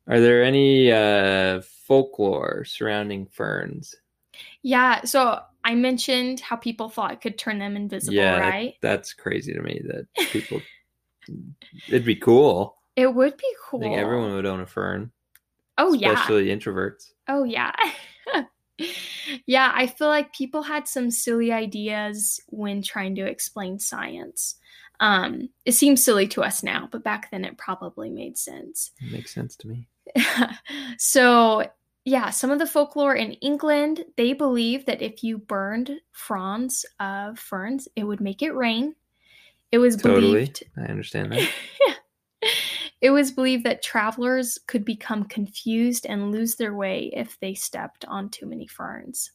are 0.08 0.20
there 0.20 0.42
any 0.42 0.90
uh, 0.90 1.62
folklore 1.62 2.64
surrounding 2.64 3.26
ferns? 3.26 3.94
Yeah. 4.62 5.04
So 5.04 5.40
I 5.64 5.74
mentioned 5.74 6.40
how 6.40 6.56
people 6.56 6.88
thought 6.88 7.12
it 7.12 7.20
could 7.20 7.38
turn 7.38 7.58
them 7.58 7.76
invisible, 7.76 8.14
yeah, 8.14 8.38
right? 8.38 8.74
That's 8.80 9.12
crazy 9.12 9.52
to 9.52 9.60
me 9.60 9.82
that 9.84 10.06
people. 10.30 10.60
it'd 11.88 12.04
be 12.04 12.16
cool. 12.16 12.76
It 12.96 13.14
would 13.14 13.36
be 13.36 13.54
cool. 13.64 13.80
I 13.80 13.84
think 13.84 13.98
everyone 13.98 14.34
would 14.34 14.46
own 14.46 14.60
a 14.60 14.66
fern. 14.66 15.10
Oh 15.78 15.92
yeah. 15.92 16.12
Especially 16.12 16.46
introverts. 16.46 17.12
Oh 17.28 17.44
yeah. 17.44 17.72
yeah, 19.46 19.72
I 19.74 19.86
feel 19.86 20.08
like 20.08 20.34
people 20.34 20.62
had 20.62 20.88
some 20.88 21.10
silly 21.10 21.52
ideas 21.52 22.40
when 22.48 22.82
trying 22.82 23.14
to 23.16 23.26
explain 23.26 23.78
science. 23.78 24.56
Um, 25.00 25.48
it 25.64 25.72
seems 25.72 26.04
silly 26.04 26.28
to 26.28 26.42
us 26.42 26.62
now, 26.62 26.88
but 26.90 27.02
back 27.02 27.30
then 27.30 27.44
it 27.44 27.56
probably 27.56 28.10
made 28.10 28.36
sense. 28.36 28.90
It 29.00 29.12
makes 29.12 29.32
sense 29.32 29.56
to 29.56 29.68
me. 29.68 29.86
so, 30.98 31.64
yeah, 32.04 32.30
some 32.30 32.50
of 32.50 32.58
the 32.58 32.66
folklore 32.66 33.14
in 33.14 33.32
England, 33.34 34.04
they 34.16 34.32
believe 34.32 34.86
that 34.86 35.02
if 35.02 35.22
you 35.22 35.38
burned 35.38 36.00
fronds 36.12 36.86
of 36.98 37.38
ferns, 37.38 37.88
it 37.94 38.04
would 38.04 38.20
make 38.20 38.42
it 38.42 38.54
rain. 38.54 38.94
It 39.70 39.78
was 39.78 39.96
totally. 39.96 40.20
believed. 40.32 40.64
I 40.76 40.84
understand 40.84 41.32
that. 41.32 41.48
Yeah. 41.86 41.94
It 43.00 43.10
was 43.10 43.32
believed 43.32 43.64
that 43.64 43.82
travelers 43.82 44.58
could 44.66 44.84
become 44.84 45.24
confused 45.24 46.04
and 46.06 46.32
lose 46.32 46.56
their 46.56 46.74
way 46.74 47.10
if 47.14 47.38
they 47.40 47.54
stepped 47.54 48.04
on 48.06 48.28
too 48.28 48.46
many 48.46 48.66
ferns. 48.66 49.30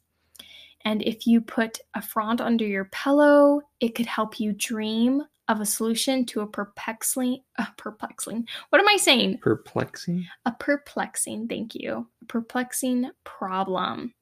And 0.83 1.01
if 1.01 1.25
you 1.25 1.41
put 1.41 1.79
a 1.95 2.01
frond 2.01 2.41
under 2.41 2.65
your 2.65 2.85
pillow, 2.85 3.61
it 3.79 3.95
could 3.95 4.05
help 4.05 4.39
you 4.39 4.53
dream 4.53 5.23
of 5.47 5.61
a 5.61 5.65
solution 5.65 6.25
to 6.25 6.41
a 6.41 6.47
perplexing, 6.47 7.41
uh, 7.57 7.65
perplexing. 7.77 8.47
What 8.69 8.81
am 8.81 8.87
I 8.87 8.97
saying? 8.97 9.39
Perplexing. 9.39 10.25
A 10.45 10.51
perplexing. 10.51 11.47
Thank 11.47 11.75
you. 11.75 12.07
A 12.21 12.25
perplexing 12.25 13.11
problem. 13.23 14.13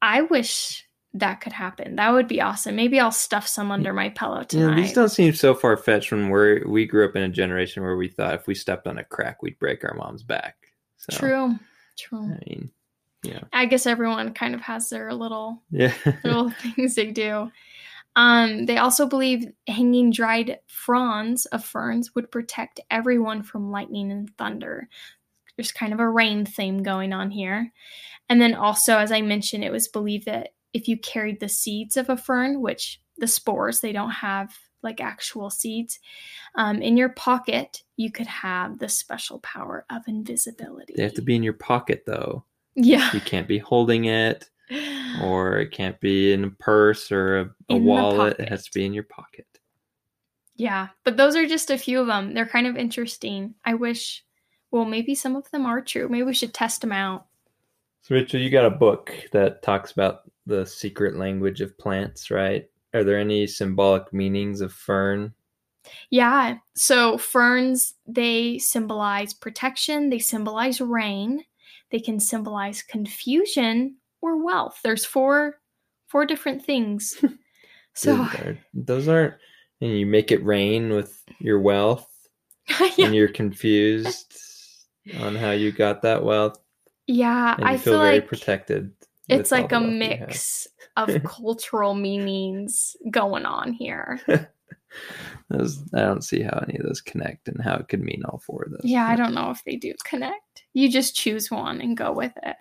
I 0.00 0.22
wish 0.22 0.86
that 1.14 1.40
could 1.40 1.52
happen. 1.52 1.96
That 1.96 2.12
would 2.12 2.28
be 2.28 2.40
awesome. 2.40 2.76
Maybe 2.76 3.00
I'll 3.00 3.10
stuff 3.10 3.46
some 3.46 3.70
under 3.70 3.92
my 3.92 4.10
pillow 4.10 4.42
tonight. 4.42 4.76
Yeah, 4.76 4.82
these 4.82 4.92
don't 4.92 5.08
seem 5.08 5.34
so 5.34 5.54
far 5.54 5.76
fetched 5.76 6.12
when 6.12 6.30
we 6.30 6.62
we 6.66 6.86
grew 6.86 7.06
up 7.08 7.16
in 7.16 7.22
a 7.22 7.28
generation 7.28 7.82
where 7.82 7.96
we 7.96 8.08
thought 8.08 8.34
if 8.34 8.46
we 8.46 8.54
stepped 8.54 8.86
on 8.86 8.98
a 8.98 9.04
crack, 9.04 9.42
we'd 9.42 9.58
break 9.58 9.84
our 9.84 9.94
mom's 9.94 10.22
back. 10.22 10.56
So, 10.98 11.16
True. 11.16 11.58
True. 11.96 12.24
I 12.24 12.38
mean, 12.46 12.70
yeah. 13.22 13.40
I 13.52 13.66
guess 13.66 13.86
everyone 13.86 14.34
kind 14.34 14.54
of 14.54 14.60
has 14.60 14.88
their 14.90 15.12
little 15.14 15.62
Yeah. 15.70 15.94
little 16.24 16.50
things 16.50 16.94
they 16.94 17.10
do. 17.10 17.50
Um, 18.16 18.64
they 18.64 18.78
also 18.78 19.06
believe 19.06 19.52
hanging 19.68 20.10
dried 20.10 20.58
fronds 20.66 21.44
of 21.46 21.64
ferns 21.64 22.14
would 22.14 22.30
protect 22.30 22.80
everyone 22.90 23.42
from 23.42 23.70
lightning 23.70 24.10
and 24.10 24.34
thunder. 24.38 24.88
There's 25.56 25.72
kind 25.72 25.92
of 25.92 26.00
a 26.00 26.08
rain 26.08 26.46
theme 26.46 26.82
going 26.82 27.12
on 27.12 27.30
here. 27.30 27.72
And 28.28 28.40
then 28.40 28.54
also, 28.54 28.98
as 28.98 29.12
I 29.12 29.20
mentioned, 29.20 29.64
it 29.64 29.72
was 29.72 29.88
believed 29.88 30.26
that 30.26 30.54
if 30.72 30.88
you 30.88 30.98
carried 30.98 31.40
the 31.40 31.48
seeds 31.48 31.96
of 31.96 32.08
a 32.08 32.16
fern, 32.16 32.60
which 32.60 33.00
the 33.18 33.28
spores, 33.28 33.80
they 33.80 33.92
don't 33.92 34.10
have 34.10 34.54
like 34.82 35.00
actual 35.00 35.50
seeds, 35.50 35.98
um, 36.54 36.80
in 36.80 36.96
your 36.96 37.08
pocket, 37.10 37.82
you 37.96 38.10
could 38.10 38.26
have 38.26 38.78
the 38.78 38.88
special 38.88 39.40
power 39.40 39.84
of 39.90 40.02
invisibility. 40.06 40.94
they 40.96 41.02
have 41.02 41.14
to 41.14 41.22
be 41.22 41.36
in 41.36 41.42
your 41.42 41.52
pocket 41.52 42.04
though. 42.06 42.44
Yeah. 42.74 43.10
You 43.12 43.20
can't 43.20 43.48
be 43.48 43.58
holding 43.58 44.04
it, 44.04 44.50
or 45.22 45.58
it 45.58 45.70
can't 45.70 46.00
be 46.00 46.32
in 46.32 46.44
a 46.44 46.50
purse 46.50 47.12
or 47.12 47.38
a, 47.38 47.50
a 47.70 47.76
wallet. 47.76 48.38
It 48.38 48.48
has 48.48 48.64
to 48.64 48.70
be 48.74 48.84
in 48.84 48.92
your 48.92 49.04
pocket. 49.04 49.46
Yeah, 50.56 50.88
but 51.04 51.16
those 51.16 51.36
are 51.36 51.46
just 51.46 51.70
a 51.70 51.78
few 51.78 52.00
of 52.00 52.06
them. 52.06 52.32
They're 52.32 52.46
kind 52.46 52.66
of 52.66 52.76
interesting. 52.76 53.54
I 53.64 53.74
wish, 53.74 54.24
well, 54.70 54.84
maybe 54.84 55.14
some 55.14 55.36
of 55.36 55.50
them 55.50 55.66
are 55.66 55.82
true. 55.82 56.08
Maybe 56.08 56.24
we 56.24 56.34
should 56.34 56.54
test 56.54 56.80
them 56.80 56.92
out. 56.92 57.26
So, 58.02 58.14
Rachel, 58.14 58.40
you 58.40 58.50
got 58.50 58.64
a 58.64 58.70
book 58.70 59.12
that 59.32 59.62
talks 59.62 59.92
about 59.92 60.30
the 60.46 60.64
secret 60.64 61.16
language 61.16 61.60
of 61.60 61.76
plants, 61.76 62.30
right? 62.30 62.66
Are 62.94 63.04
there 63.04 63.18
any 63.18 63.46
symbolic 63.46 64.12
meanings 64.12 64.60
of 64.60 64.72
fern? 64.72 65.34
Yeah, 66.10 66.56
so 66.74 67.18
ferns, 67.18 67.94
they 68.06 68.58
symbolize 68.58 69.34
protection, 69.34 70.08
they 70.08 70.18
symbolize 70.18 70.80
rain, 70.80 71.44
they 71.90 72.00
can 72.00 72.18
symbolize 72.18 72.82
confusion 72.82 73.96
or 74.26 74.42
wealth. 74.44 74.78
There's 74.82 75.04
four 75.04 75.56
four 76.08 76.24
different 76.26 76.64
things. 76.64 77.16
so 77.94 78.16
Those 78.16 78.34
are- 78.34 78.58
those 78.74 79.08
aren't, 79.08 79.34
and 79.80 79.98
you 79.98 80.06
make 80.06 80.30
it 80.32 80.44
rain 80.44 80.90
with 80.90 81.22
your 81.40 81.60
wealth, 81.60 82.08
yeah, 82.96 83.06
and 83.06 83.14
you're 83.14 83.28
confused 83.28 84.34
on 85.20 85.34
how 85.36 85.50
you 85.52 85.70
got 85.72 86.02
that 86.02 86.24
wealth, 86.24 86.58
yeah 87.06 87.52
and 87.54 87.60
you 87.60 87.66
I 87.66 87.76
feel, 87.76 87.92
feel 87.94 88.00
very 88.02 88.14
like 88.20 88.26
protected. 88.28 88.92
it's 89.28 89.52
like 89.52 89.72
a 89.72 89.78
wealth 89.80 89.92
you 89.92 90.00
have. 90.10 90.20
mix 90.20 90.66
of 90.96 91.22
cultural 91.24 91.94
meanings 91.94 92.96
going 93.10 93.44
on 93.46 93.72
here. 93.72 94.20
Those, 95.50 95.78
I 95.94 96.00
don't 96.00 96.24
see 96.24 96.42
how 96.42 96.58
any 96.66 96.78
of 96.78 96.84
those 96.86 97.00
connect 97.02 97.48
and 97.48 97.62
how 97.62 97.74
it 97.76 97.88
could 97.88 98.00
mean 98.02 98.22
all 98.24 98.38
four 98.38 98.64
of 98.64 98.70
those. 98.72 98.80
Yeah, 98.82 99.06
I 99.06 99.14
don't 99.14 99.34
know 99.34 99.50
if 99.50 99.62
they 99.64 99.76
do 99.76 99.92
connect. 100.04 100.64
You 100.72 100.90
just 100.90 101.14
choose 101.14 101.50
one 101.50 101.80
and 101.80 101.96
go 101.96 102.12
with 102.12 102.32
it. 102.42 102.56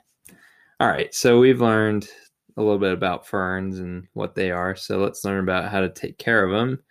All 0.80 0.88
right, 0.88 1.14
so 1.14 1.40
we've 1.40 1.62
learned 1.62 2.10
a 2.58 2.62
little 2.62 2.80
bit 2.80 2.92
about 2.94 3.28
ferns 3.28 3.80
and 3.80 4.08
what 4.14 4.36
they 4.36 4.52
are. 4.52 4.76
So 4.76 4.98
let's 4.98 5.24
learn 5.24 5.40
about 5.40 5.72
how 5.72 5.82
to 5.82 5.90
take 5.90 6.18
care 6.18 6.44
of 6.44 6.52
them. 6.52 6.82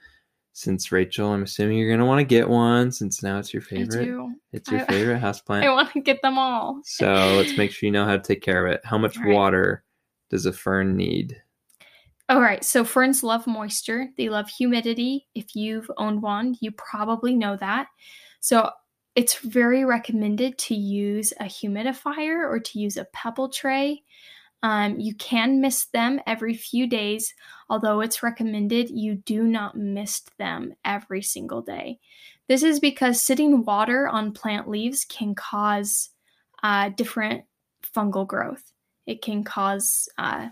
since 0.57 0.93
Rachel, 0.93 1.33
I'm 1.33 1.43
assuming 1.43 1.79
you're 1.79 1.91
gonna 1.91 2.07
want 2.07 2.21
to 2.21 2.25
get 2.25 2.49
one 2.49 2.93
since 2.93 3.25
now 3.25 3.39
it's 3.39 3.53
your 3.53 3.61
favorite. 3.63 4.09
It's 4.53 4.71
your 4.71 4.83
I- 4.83 4.87
favorite 4.87 5.21
houseplant. 5.23 5.65
I 5.65 5.71
want 5.71 5.93
to 5.93 6.01
get 6.01 6.23
them 6.23 6.39
all. 6.39 6.81
So 6.85 7.35
let's 7.37 7.59
make 7.59 7.73
sure 7.73 7.89
you 7.89 7.93
know 7.93 8.05
how 8.05 8.17
to 8.17 8.23
take 8.23 8.41
care 8.41 8.65
of 8.65 8.73
it. 8.73 8.81
How 8.85 8.97
much 8.97 9.19
right. 9.19 9.35
water 9.35 9.85
does 10.31 10.47
a 10.47 10.53
fern 10.53 10.97
need? 10.97 11.37
All 12.29 12.41
right, 12.41 12.65
so 12.65 12.85
ferns 12.85 13.23
love 13.25 13.47
moisture. 13.47 14.09
They 14.17 14.29
love 14.29 14.49
humidity. 14.49 15.27
If 15.35 15.57
you've 15.57 15.91
owned 15.99 16.23
one, 16.23 16.55
you 16.61 16.71
probably 16.71 17.35
know 17.35 17.57
that. 17.57 17.89
So 18.41 18.71
it's 19.15 19.39
very 19.39 19.85
recommended 19.85 20.59
to 20.59 20.75
use 20.75 21.33
a 21.39 21.45
humidifier 21.45 22.49
or 22.49 22.59
to 22.59 22.79
use 22.79 22.97
a 22.97 23.07
pebble 23.07 23.49
tray. 23.49 24.03
Um, 24.63 24.99
you 24.99 25.15
can 25.17 25.61
mist 25.61 25.93
them 25.93 26.21
every 26.27 26.55
few 26.55 26.87
days, 26.87 27.35
although 27.69 28.01
it's 28.01 28.23
recommended 28.23 28.89
you 28.91 29.17
do 29.17 29.45
not 29.45 29.77
mist 29.77 30.31
them 30.39 30.75
every 30.85 31.23
single 31.23 31.61
day. 31.61 32.01
This 32.49 32.63
is 32.63 32.81
because 32.81 33.21
sitting 33.21 33.65
water 33.65 34.09
on 34.09 34.33
plant 34.33 34.69
leaves 34.69 35.05
can 35.05 35.35
cause 35.35 36.11
uh, 36.63 36.89
different 36.91 37.45
fungal 37.95 38.27
growth. 38.27 38.73
It 39.07 39.23
can 39.23 39.45
cause 39.45 40.09
uh, 40.17 40.49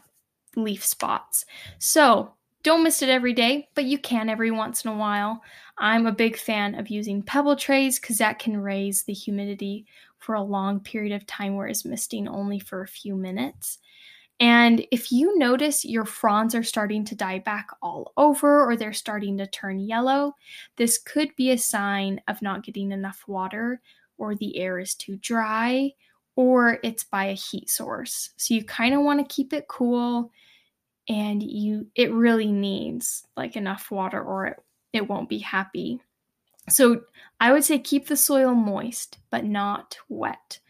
leaf 0.57 0.85
spots. 0.85 1.47
So 1.79 2.35
don't 2.63 2.85
mist 2.85 3.03
it 3.03 3.09
every 3.09 3.33
day, 3.33 3.69
but 3.75 3.85
you 3.85 3.99
can 3.99 4.29
every 4.29 4.51
once 4.51 4.85
in 4.85 4.91
a 4.91 4.97
while. 4.97 5.43
I'm 5.79 6.07
a 6.07 6.13
big 6.13 6.37
fan 6.37 6.75
of 6.77 6.89
using 6.89 7.23
pebble 7.23 7.57
trays 7.57 7.99
because 7.99 8.19
that 8.19 8.39
can 8.39 8.57
raise 8.57 9.03
the 9.03 9.13
humidity 9.13 9.87
for 10.19 10.35
a 10.35 10.43
long 10.43 10.81
period 10.81 11.13
of 11.13 11.27
time, 11.27 11.57
whereas 11.57 11.85
misting 11.85 12.29
only 12.29 12.61
for 12.61 12.83
a 12.83 12.89
few 12.89 13.17
minutes. 13.17 13.79
And 14.39 14.85
if 14.91 15.13
you 15.13 15.39
notice 15.39 15.85
your 15.85 16.05
fronds 16.05 16.55
are 16.55 16.63
starting 16.63 17.05
to 17.07 17.15
die 17.15 17.39
back 17.39 17.69
all 17.81 18.13
over 18.17 18.65
or 18.65 18.77
they're 18.77 18.93
starting 18.93 19.39
to 19.39 19.47
turn 19.47 19.79
yellow, 19.79 20.35
this 20.77 20.99
could 20.99 21.35
be 21.37 21.51
a 21.51 21.59
sign 21.59 22.21
of 22.29 22.43
not 22.43 22.65
getting 22.65 22.93
enough 22.93 23.25
water 23.27 23.81
or 24.19 24.35
the 24.35 24.59
air 24.59 24.79
is 24.79 24.95
too 24.95 25.17
dry 25.17 25.93
or 26.35 26.79
it's 26.83 27.05
by 27.05 27.27
a 27.27 27.35
heat 27.35 27.69
source. 27.69 28.31
So 28.37 28.55
you 28.55 28.65
kind 28.65 28.95
of 28.95 29.03
want 29.03 29.21
to 29.21 29.35
keep 29.35 29.53
it 29.53 29.69
cool 29.69 30.31
and 31.09 31.43
you 31.43 31.87
it 31.95 32.13
really 32.13 32.51
needs 32.51 33.27
like 33.37 33.57
enough 33.57 33.91
water 33.91 34.23
or 34.23 34.47
it, 34.47 34.57
it 34.93 35.09
won't 35.09 35.29
be 35.29 35.39
happy. 35.39 36.01
So 36.69 37.03
I 37.41 37.53
would 37.53 37.65
say 37.65 37.79
keep 37.79 38.07
the 38.07 38.17
soil 38.17 38.55
moist 38.55 39.19
but 39.31 39.45
not 39.45 39.99
wet. 40.09 40.61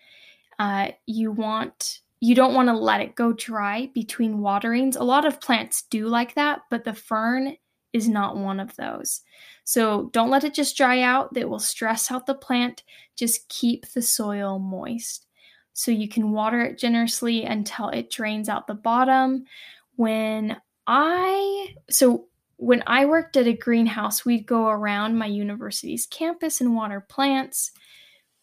Uh, 0.59 0.93
you 1.07 1.33
want 1.33 2.01
you 2.21 2.35
don't 2.35 2.55
want 2.55 2.69
to 2.69 2.75
let 2.75 3.01
it 3.01 3.17
go 3.17 3.33
dry 3.33 3.91
between 3.95 4.41
waterings. 4.41 4.95
A 4.95 5.03
lot 5.03 5.27
of 5.27 5.41
plants 5.41 5.83
do 5.91 6.07
like 6.07 6.35
that, 6.37 6.61
but 6.71 6.85
the 6.85 6.95
fern 6.95 7.57
is 7.93 8.09
not 8.09 8.37
one 8.37 8.61
of 8.61 8.75
those. 8.77 9.23
So 9.65 10.09
don't 10.13 10.31
let 10.31 10.45
it 10.45 10.55
just 10.55 10.77
dry 10.77 11.01
out. 11.01 11.35
That 11.35 11.49
will 11.49 11.59
stress 11.59 12.11
out 12.11 12.27
the 12.27 12.35
plant. 12.35 12.85
Just 13.17 13.49
keep 13.49 13.87
the 13.89 14.03
soil 14.03 14.59
moist. 14.59 15.27
So 15.75 15.91
you 15.91 16.09
can 16.09 16.33
water 16.33 16.61
it 16.61 16.79
generously 16.79 17.45
until 17.45 17.89
it 17.89 18.11
drains 18.11 18.49
out 18.49 18.67
the 18.67 18.75
bottom. 18.75 19.45
When 19.97 20.57
I 20.87 21.75
so 21.91 22.27
when 22.57 22.83
I 22.87 23.07
worked 23.07 23.37
at 23.37 23.47
a 23.47 23.53
greenhouse, 23.53 24.25
we'd 24.25 24.47
go 24.47 24.69
around 24.69 25.19
my 25.19 25.27
university's 25.27 26.07
campus 26.07 26.61
and 26.61 26.77
water 26.77 27.05
plants. 27.09 27.73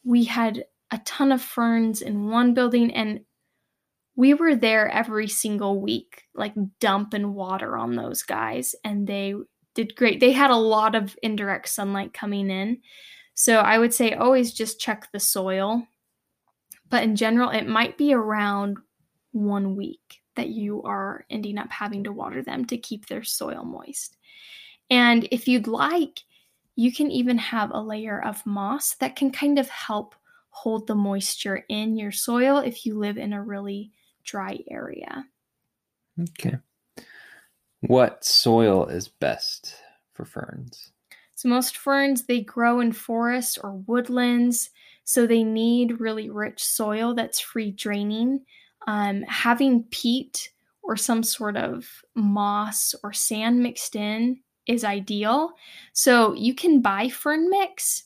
We 0.03 0.25
had 0.25 0.65
a 0.91 0.97
ton 0.99 1.31
of 1.31 1.41
ferns 1.41 2.01
in 2.01 2.29
one 2.29 2.53
building 2.53 2.93
and 2.93 3.21
we 4.19 4.33
were 4.33 4.55
there 4.55 4.89
every 4.89 5.29
single 5.29 5.79
week, 5.79 6.23
like 6.35 6.53
dumping 6.81 7.33
water 7.33 7.77
on 7.77 7.95
those 7.95 8.21
guys, 8.21 8.75
and 8.83 9.07
they 9.07 9.33
did 9.75 9.95
great. 9.95 10.19
They 10.19 10.33
had 10.33 10.51
a 10.51 10.57
lot 10.57 10.93
of 10.93 11.15
indirect 11.23 11.69
sunlight 11.69 12.13
coming 12.13 12.49
in. 12.49 12.81
So 13.33 13.59
I 13.59 13.77
would 13.77 13.93
say 13.93 14.13
always 14.13 14.51
just 14.51 14.81
check 14.81 15.07
the 15.13 15.21
soil. 15.21 15.83
But 16.89 17.03
in 17.03 17.15
general, 17.15 17.49
it 17.51 17.65
might 17.65 17.97
be 17.97 18.13
around 18.13 18.79
one 19.31 19.77
week 19.77 20.18
that 20.39 20.49
you 20.49 20.81
are 20.83 21.25
ending 21.29 21.57
up 21.57 21.69
having 21.69 22.05
to 22.05 22.13
water 22.13 22.41
them 22.41 22.65
to 22.65 22.77
keep 22.77 23.05
their 23.07 23.23
soil 23.23 23.63
moist. 23.63 24.17
And 24.89 25.27
if 25.31 25.47
you'd 25.47 25.67
like, 25.67 26.23
you 26.75 26.93
can 26.93 27.11
even 27.11 27.37
have 27.37 27.71
a 27.71 27.81
layer 27.81 28.23
of 28.23 28.45
moss 28.45 28.95
that 28.95 29.17
can 29.17 29.31
kind 29.31 29.59
of 29.59 29.69
help 29.69 30.15
hold 30.49 30.87
the 30.87 30.95
moisture 30.95 31.65
in 31.67 31.97
your 31.97 32.13
soil 32.13 32.57
if 32.57 32.85
you 32.85 32.97
live 32.97 33.17
in 33.17 33.33
a 33.33 33.43
really 33.43 33.91
dry 34.23 34.57
area. 34.71 35.25
Okay. 36.21 36.57
What 37.81 38.23
soil 38.23 38.87
is 38.87 39.09
best 39.09 39.75
for 40.13 40.23
ferns? 40.23 40.91
So 41.35 41.49
most 41.49 41.77
ferns 41.77 42.25
they 42.25 42.41
grow 42.41 42.79
in 42.79 42.93
forests 42.93 43.57
or 43.57 43.75
woodlands, 43.87 44.69
so 45.03 45.27
they 45.27 45.43
need 45.43 45.99
really 45.99 46.29
rich 46.29 46.63
soil 46.63 47.13
that's 47.13 47.39
free 47.39 47.71
draining. 47.71 48.45
Um, 48.89 49.21
having 49.27 49.83
peat 49.91 50.49
or 50.81 50.97
some 50.97 51.21
sort 51.21 51.55
of 51.57 51.87
moss 52.15 52.95
or 53.03 53.13
sand 53.13 53.61
mixed 53.61 53.95
in 53.95 54.39
is 54.65 54.83
ideal. 54.83 55.51
So 55.93 56.33
you 56.33 56.55
can 56.55 56.81
buy 56.81 57.09
fern 57.09 57.51
mix, 57.51 58.05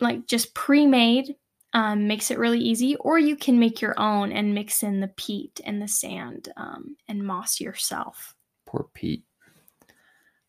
like 0.00 0.26
just 0.26 0.54
pre-made, 0.54 1.36
um, 1.72 2.08
makes 2.08 2.32
it 2.32 2.38
really 2.38 2.58
easy, 2.58 2.96
or 2.96 3.20
you 3.20 3.36
can 3.36 3.60
make 3.60 3.80
your 3.80 3.94
own 3.96 4.32
and 4.32 4.54
mix 4.54 4.82
in 4.82 4.98
the 4.98 5.12
peat 5.16 5.60
and 5.64 5.80
the 5.80 5.86
sand 5.86 6.48
um, 6.56 6.96
and 7.06 7.22
moss 7.24 7.60
yourself. 7.60 8.34
Poor 8.66 8.88
peat. 8.92 9.22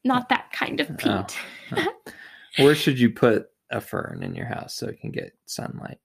Not 0.03 0.29
that 0.29 0.51
kind 0.51 0.79
of 0.79 0.89
Oh. 0.89 0.95
peat. 0.95 1.83
Where 2.57 2.73
should 2.73 2.99
you 2.99 3.11
put 3.11 3.49
a 3.69 3.81
fern 3.81 4.23
in 4.23 4.33
your 4.33 4.47
house 4.47 4.73
so 4.73 4.87
it 4.87 4.99
can 4.99 5.11
get 5.11 5.37
sunlight? 5.45 5.99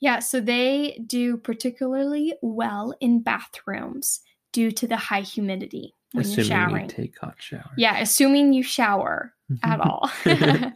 Yeah, 0.00 0.20
so 0.20 0.40
they 0.40 0.98
do 1.06 1.36
particularly 1.36 2.34
well 2.42 2.94
in 3.00 3.22
bathrooms 3.22 4.20
due 4.52 4.70
to 4.72 4.86
the 4.86 4.96
high 4.96 5.20
humidity 5.20 5.94
when 6.12 6.24
you're 6.24 6.40
Assuming 6.40 6.48
showering. 6.50 6.84
you 6.86 6.90
take 6.96 7.18
hot 7.18 7.34
shower. 7.38 7.70
yeah, 7.76 7.98
assuming 8.00 8.52
you 8.52 8.62
shower 8.62 9.34
at 9.62 9.80
all. 9.82 10.10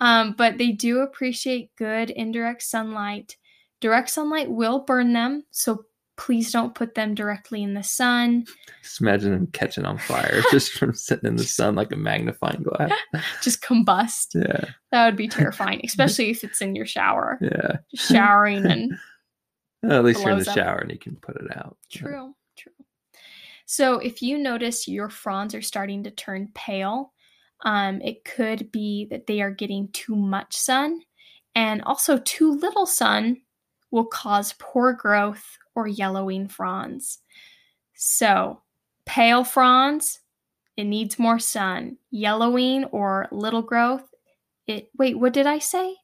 um, 0.00 0.34
but 0.36 0.58
they 0.58 0.72
do 0.72 1.00
appreciate 1.00 1.70
good 1.76 2.10
indirect 2.10 2.62
sunlight. 2.62 3.36
Direct 3.80 4.10
sunlight 4.10 4.50
will 4.50 4.80
burn 4.80 5.12
them, 5.12 5.44
so 5.50 5.84
please 6.20 6.52
don't 6.52 6.74
put 6.74 6.94
them 6.94 7.14
directly 7.14 7.62
in 7.62 7.72
the 7.72 7.82
sun. 7.82 8.44
Just 8.82 9.00
imagine 9.00 9.30
them 9.32 9.46
catching 9.54 9.86
on 9.86 9.96
fire 9.96 10.42
just 10.50 10.72
from 10.72 10.92
sitting 10.92 11.26
in 11.30 11.36
the 11.36 11.44
sun 11.44 11.74
like 11.74 11.90
a 11.92 11.96
magnifying 11.96 12.62
glass. 12.62 12.92
Just 13.42 13.62
combust. 13.62 14.34
Yeah, 14.34 14.68
That 14.92 15.06
would 15.06 15.16
be 15.16 15.28
terrifying, 15.28 15.80
especially 15.84 16.28
if 16.30 16.44
it's 16.44 16.60
in 16.60 16.76
your 16.76 16.84
shower. 16.84 17.38
yeah. 17.40 17.78
Just 17.94 18.12
showering 18.12 18.66
and 18.66 18.92
Well, 19.82 19.98
at 19.98 20.04
least 20.04 20.20
you're 20.20 20.32
in 20.32 20.40
the 20.40 20.50
up. 20.50 20.54
shower 20.56 20.76
and 20.78 20.90
you 20.90 20.98
can 20.98 21.16
put 21.16 21.36
it 21.36 21.56
out. 21.56 21.78
True, 21.90 22.34
true. 22.58 22.72
So 23.64 23.94
if 23.98 24.20
you 24.20 24.36
notice 24.36 24.86
your 24.86 25.08
fronds 25.08 25.54
are 25.54 25.62
starting 25.62 26.04
to 26.04 26.10
turn 26.10 26.50
pale, 26.54 27.14
um, 27.64 28.02
it 28.02 28.26
could 28.26 28.70
be 28.70 29.06
that 29.10 29.26
they 29.26 29.40
are 29.40 29.50
getting 29.50 29.88
too 29.92 30.16
much 30.16 30.54
sun, 30.54 31.00
and 31.54 31.80
also 31.82 32.18
too 32.18 32.58
little 32.58 32.84
sun 32.84 33.38
will 33.90 34.04
cause 34.06 34.54
poor 34.58 34.92
growth 34.92 35.56
or 35.74 35.86
yellowing 35.86 36.48
fronds. 36.48 37.18
So 37.94 38.62
pale 39.06 39.44
fronds, 39.44 40.20
it 40.76 40.84
needs 40.84 41.18
more 41.18 41.38
sun. 41.38 41.98
Yellowing 42.10 42.84
or 42.86 43.28
little 43.30 43.62
growth, 43.62 44.08
it 44.66 44.90
wait, 44.98 45.18
what 45.18 45.32
did 45.32 45.46
I 45.46 45.58
say? 45.58 45.96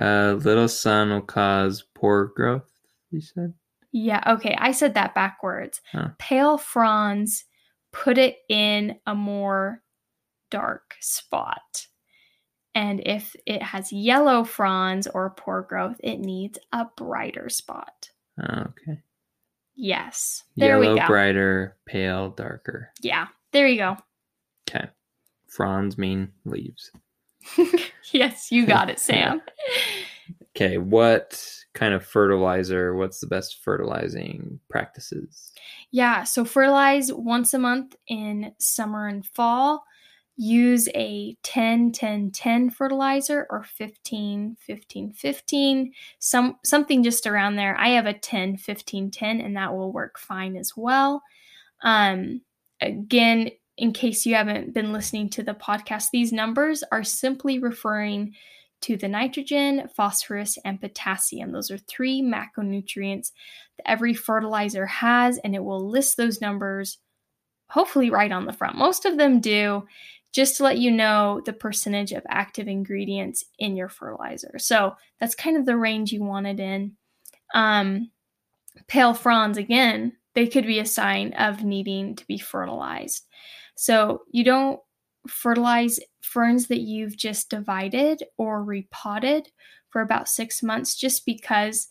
Uh, 0.00 0.32
little 0.40 0.68
sun 0.68 1.10
will 1.10 1.20
cause 1.20 1.84
poor 1.94 2.32
growth. 2.34 2.70
You 3.10 3.20
said. 3.20 3.54
Yeah, 3.92 4.22
okay. 4.26 4.56
I 4.58 4.72
said 4.72 4.94
that 4.94 5.14
backwards. 5.14 5.80
Huh. 5.92 6.08
Pale 6.18 6.58
fronds 6.58 7.44
put 7.92 8.18
it 8.18 8.38
in 8.48 8.96
a 9.06 9.14
more 9.14 9.82
dark 10.50 10.96
spot. 11.00 11.86
And 12.74 13.00
if 13.06 13.36
it 13.46 13.62
has 13.62 13.92
yellow 13.92 14.42
fronds 14.42 15.06
or 15.06 15.30
poor 15.30 15.62
growth, 15.62 15.96
it 16.02 16.18
needs 16.18 16.58
a 16.72 16.86
brighter 16.96 17.48
spot. 17.48 18.10
Oh, 18.42 18.66
okay. 18.70 19.00
Yes. 19.76 20.44
There 20.56 20.80
Yellow, 20.80 20.94
we 20.94 21.00
go. 21.00 21.06
brighter, 21.06 21.76
pale, 21.86 22.30
darker. 22.30 22.90
Yeah. 23.00 23.28
There 23.52 23.66
you 23.66 23.78
go. 23.78 23.96
Okay. 24.68 24.88
Fronds 25.48 25.98
mean 25.98 26.32
leaves. 26.44 26.90
yes, 28.12 28.50
you 28.50 28.66
got 28.66 28.90
it, 28.90 28.98
Sam. 28.98 29.42
Okay. 30.56 30.78
What 30.78 31.44
kind 31.74 31.92
of 31.94 32.06
fertilizer? 32.06 32.94
What's 32.94 33.18
the 33.18 33.26
best 33.26 33.58
fertilizing 33.62 34.60
practices? 34.70 35.52
Yeah, 35.90 36.22
so 36.22 36.44
fertilize 36.44 37.12
once 37.12 37.52
a 37.54 37.58
month 37.58 37.96
in 38.06 38.52
summer 38.58 39.08
and 39.08 39.26
fall. 39.26 39.84
Use 40.36 40.88
a 40.94 41.36
10 41.44 41.92
10 41.92 42.32
10 42.32 42.70
fertilizer 42.70 43.46
or 43.50 43.62
15 43.62 44.56
15 44.58 45.12
15, 45.12 45.92
some 46.18 46.56
something 46.64 47.04
just 47.04 47.26
around 47.26 47.56
there. 47.56 47.76
I 47.78 47.90
have 47.90 48.06
a 48.06 48.18
10 48.18 48.56
15 48.56 49.10
10 49.10 49.40
and 49.40 49.56
that 49.56 49.72
will 49.72 49.92
work 49.92 50.18
fine 50.18 50.56
as 50.56 50.72
well. 50.76 51.22
Um 51.82 52.40
again, 52.80 53.50
in 53.76 53.92
case 53.92 54.26
you 54.26 54.34
haven't 54.34 54.74
been 54.74 54.92
listening 54.92 55.30
to 55.30 55.42
the 55.42 55.54
podcast, 55.54 56.10
these 56.12 56.32
numbers 56.32 56.82
are 56.90 57.04
simply 57.04 57.58
referring 57.58 58.34
to 58.82 58.96
the 58.96 59.08
nitrogen, 59.08 59.88
phosphorus, 59.96 60.58
and 60.64 60.80
potassium. 60.80 61.52
Those 61.52 61.70
are 61.70 61.78
three 61.78 62.22
macronutrients 62.22 63.32
that 63.78 63.88
every 63.88 64.14
fertilizer 64.14 64.86
has, 64.86 65.38
and 65.38 65.54
it 65.54 65.64
will 65.64 65.88
list 65.88 66.16
those 66.16 66.40
numbers 66.40 66.98
hopefully 67.70 68.10
right 68.10 68.30
on 68.30 68.44
the 68.44 68.52
front. 68.52 68.76
Most 68.76 69.04
of 69.06 69.16
them 69.16 69.40
do, 69.40 69.84
just 70.34 70.56
to 70.56 70.64
let 70.64 70.78
you 70.78 70.90
know 70.90 71.40
the 71.46 71.52
percentage 71.52 72.10
of 72.10 72.26
active 72.28 72.66
ingredients 72.66 73.44
in 73.60 73.76
your 73.76 73.88
fertilizer. 73.88 74.58
So 74.58 74.94
that's 75.20 75.34
kind 75.34 75.56
of 75.56 75.64
the 75.64 75.76
range 75.76 76.12
you 76.12 76.24
want 76.24 76.48
it 76.48 76.58
in. 76.58 76.96
Um, 77.54 78.10
pale 78.88 79.14
fronds, 79.14 79.56
again, 79.56 80.12
they 80.34 80.48
could 80.48 80.66
be 80.66 80.80
a 80.80 80.86
sign 80.86 81.32
of 81.34 81.62
needing 81.62 82.16
to 82.16 82.26
be 82.26 82.36
fertilized. 82.36 83.28
So 83.76 84.22
you 84.32 84.42
don't 84.42 84.80
fertilize 85.28 86.00
ferns 86.20 86.66
that 86.66 86.80
you've 86.80 87.16
just 87.16 87.48
divided 87.48 88.24
or 88.36 88.64
repotted 88.64 89.48
for 89.90 90.02
about 90.02 90.28
six 90.28 90.64
months 90.64 90.96
just 90.96 91.24
because 91.24 91.86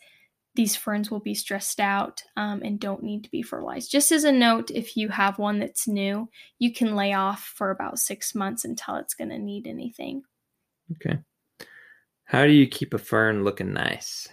these 0.56 0.76
ferns 0.76 1.10
will 1.10 1.20
be 1.20 1.34
stressed 1.34 1.80
out 1.80 2.24
um, 2.38 2.62
and 2.64 2.80
don't 2.80 3.04
need 3.04 3.24
to 3.24 3.32
be 3.32 3.42
fertilized. 3.42 3.92
Just 3.92 4.12
as 4.12 4.24
a 4.24 4.32
note, 4.32 4.70
if 4.72 4.96
you 4.96 5.10
have 5.10 5.40
one 5.40 5.60
that's 5.60 5.88
new, 5.88 6.30
you 6.60 6.72
can 6.72 6.96
lay 6.96 7.14
off 7.14 7.52
for 7.56 7.72
about 7.72 8.00
six 8.00 8.36
months 8.36 8.64
until 8.64 8.96
it's 8.96 9.16
going 9.16 9.30
to 9.30 9.40
need 9.40 9.66
anything. 9.66 10.24
Okay. 10.92 11.18
How 12.26 12.46
do 12.46 12.52
you 12.52 12.68
keep 12.68 12.94
a 12.94 13.00
fern 13.00 13.44
looking 13.44 13.74
nice? 13.74 14.28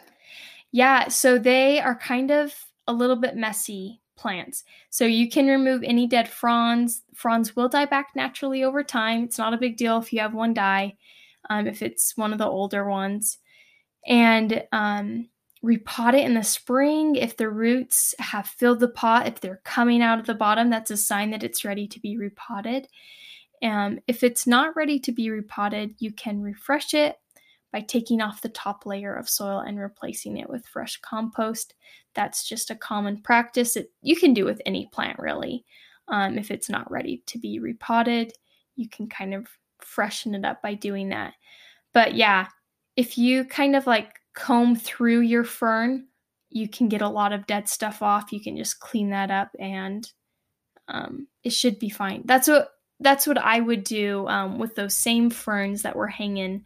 Yeah, 0.72 1.08
so 1.08 1.38
they 1.38 1.80
are 1.80 1.96
kind 1.96 2.30
of 2.30 2.54
a 2.86 2.92
little 2.92 3.16
bit 3.16 3.36
messy 3.36 4.00
plants. 4.16 4.64
So 4.90 5.06
you 5.06 5.28
can 5.28 5.46
remove 5.46 5.82
any 5.82 6.06
dead 6.06 6.28
fronds. 6.28 7.02
Fronds 7.14 7.56
will 7.56 7.68
die 7.68 7.86
back 7.86 8.10
naturally 8.14 8.62
over 8.62 8.84
time. 8.84 9.24
It's 9.24 9.38
not 9.38 9.54
a 9.54 9.58
big 9.58 9.76
deal 9.76 9.98
if 9.98 10.12
you 10.12 10.20
have 10.20 10.34
one 10.34 10.52
die, 10.52 10.96
um, 11.48 11.66
if 11.66 11.82
it's 11.82 12.16
one 12.16 12.32
of 12.32 12.38
the 12.38 12.46
older 12.46 12.88
ones. 12.88 13.38
And 14.06 14.62
um, 14.72 15.28
repot 15.64 16.14
it 16.14 16.24
in 16.24 16.34
the 16.34 16.42
spring. 16.42 17.16
If 17.16 17.36
the 17.36 17.50
roots 17.50 18.14
have 18.18 18.46
filled 18.46 18.80
the 18.80 18.88
pot, 18.88 19.26
if 19.26 19.40
they're 19.40 19.60
coming 19.64 20.02
out 20.02 20.18
of 20.18 20.26
the 20.26 20.34
bottom, 20.34 20.70
that's 20.70 20.90
a 20.90 20.96
sign 20.96 21.30
that 21.30 21.42
it's 21.42 21.64
ready 21.64 21.86
to 21.88 22.00
be 22.00 22.16
repotted. 22.16 22.88
Um, 23.62 23.98
if 24.06 24.22
it's 24.22 24.46
not 24.46 24.74
ready 24.74 24.98
to 25.00 25.12
be 25.12 25.30
repotted, 25.30 25.94
you 25.98 26.12
can 26.12 26.40
refresh 26.40 26.94
it 26.94 27.16
by 27.72 27.80
taking 27.82 28.20
off 28.20 28.40
the 28.40 28.48
top 28.48 28.86
layer 28.86 29.14
of 29.14 29.28
soil 29.28 29.60
and 29.60 29.78
replacing 29.78 30.38
it 30.38 30.48
with 30.48 30.66
fresh 30.66 30.98
compost. 31.02 31.74
That's 32.14 32.48
just 32.48 32.70
a 32.70 32.76
common 32.76 33.20
practice 33.20 33.74
that 33.74 33.92
you 34.02 34.16
can 34.16 34.34
do 34.34 34.44
with 34.44 34.62
any 34.66 34.88
plant, 34.92 35.18
really. 35.18 35.64
Um, 36.08 36.38
if 36.38 36.50
it's 36.50 36.68
not 36.68 36.90
ready 36.90 37.22
to 37.26 37.38
be 37.38 37.60
repotted, 37.60 38.32
you 38.76 38.88
can 38.88 39.08
kind 39.08 39.34
of 39.34 39.46
freshen 39.78 40.34
it 40.34 40.44
up 40.44 40.62
by 40.62 40.74
doing 40.74 41.10
that. 41.10 41.34
But 41.92 42.14
yeah, 42.14 42.48
if 42.96 43.16
you 43.16 43.44
kind 43.44 43.76
of 43.76 43.86
like 43.86 44.19
comb 44.34 44.76
through 44.76 45.20
your 45.20 45.44
fern, 45.44 46.06
you 46.50 46.68
can 46.68 46.88
get 46.88 47.02
a 47.02 47.08
lot 47.08 47.32
of 47.32 47.46
dead 47.46 47.68
stuff 47.68 48.02
off. 48.02 48.32
You 48.32 48.40
can 48.40 48.56
just 48.56 48.80
clean 48.80 49.10
that 49.10 49.30
up 49.30 49.50
and 49.58 50.10
um, 50.88 51.28
it 51.44 51.50
should 51.50 51.78
be 51.78 51.88
fine. 51.88 52.22
That's 52.24 52.48
what 52.48 52.70
that's 52.98 53.26
what 53.26 53.38
I 53.38 53.60
would 53.60 53.84
do 53.84 54.26
um, 54.28 54.58
with 54.58 54.74
those 54.74 54.94
same 54.94 55.30
ferns 55.30 55.82
that 55.82 55.96
were 55.96 56.08
hanging 56.08 56.64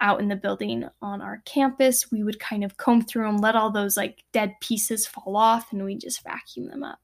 out 0.00 0.20
in 0.20 0.28
the 0.28 0.36
building 0.36 0.88
on 1.00 1.20
our 1.20 1.42
campus. 1.44 2.10
We 2.10 2.24
would 2.24 2.40
kind 2.40 2.64
of 2.64 2.76
comb 2.76 3.02
through 3.02 3.26
them, 3.26 3.36
let 3.36 3.54
all 3.54 3.70
those 3.70 3.96
like 3.96 4.24
dead 4.32 4.54
pieces 4.60 5.06
fall 5.06 5.36
off, 5.36 5.72
and 5.72 5.84
we 5.84 5.96
just 5.96 6.24
vacuum 6.24 6.68
them 6.68 6.82
up. 6.82 6.98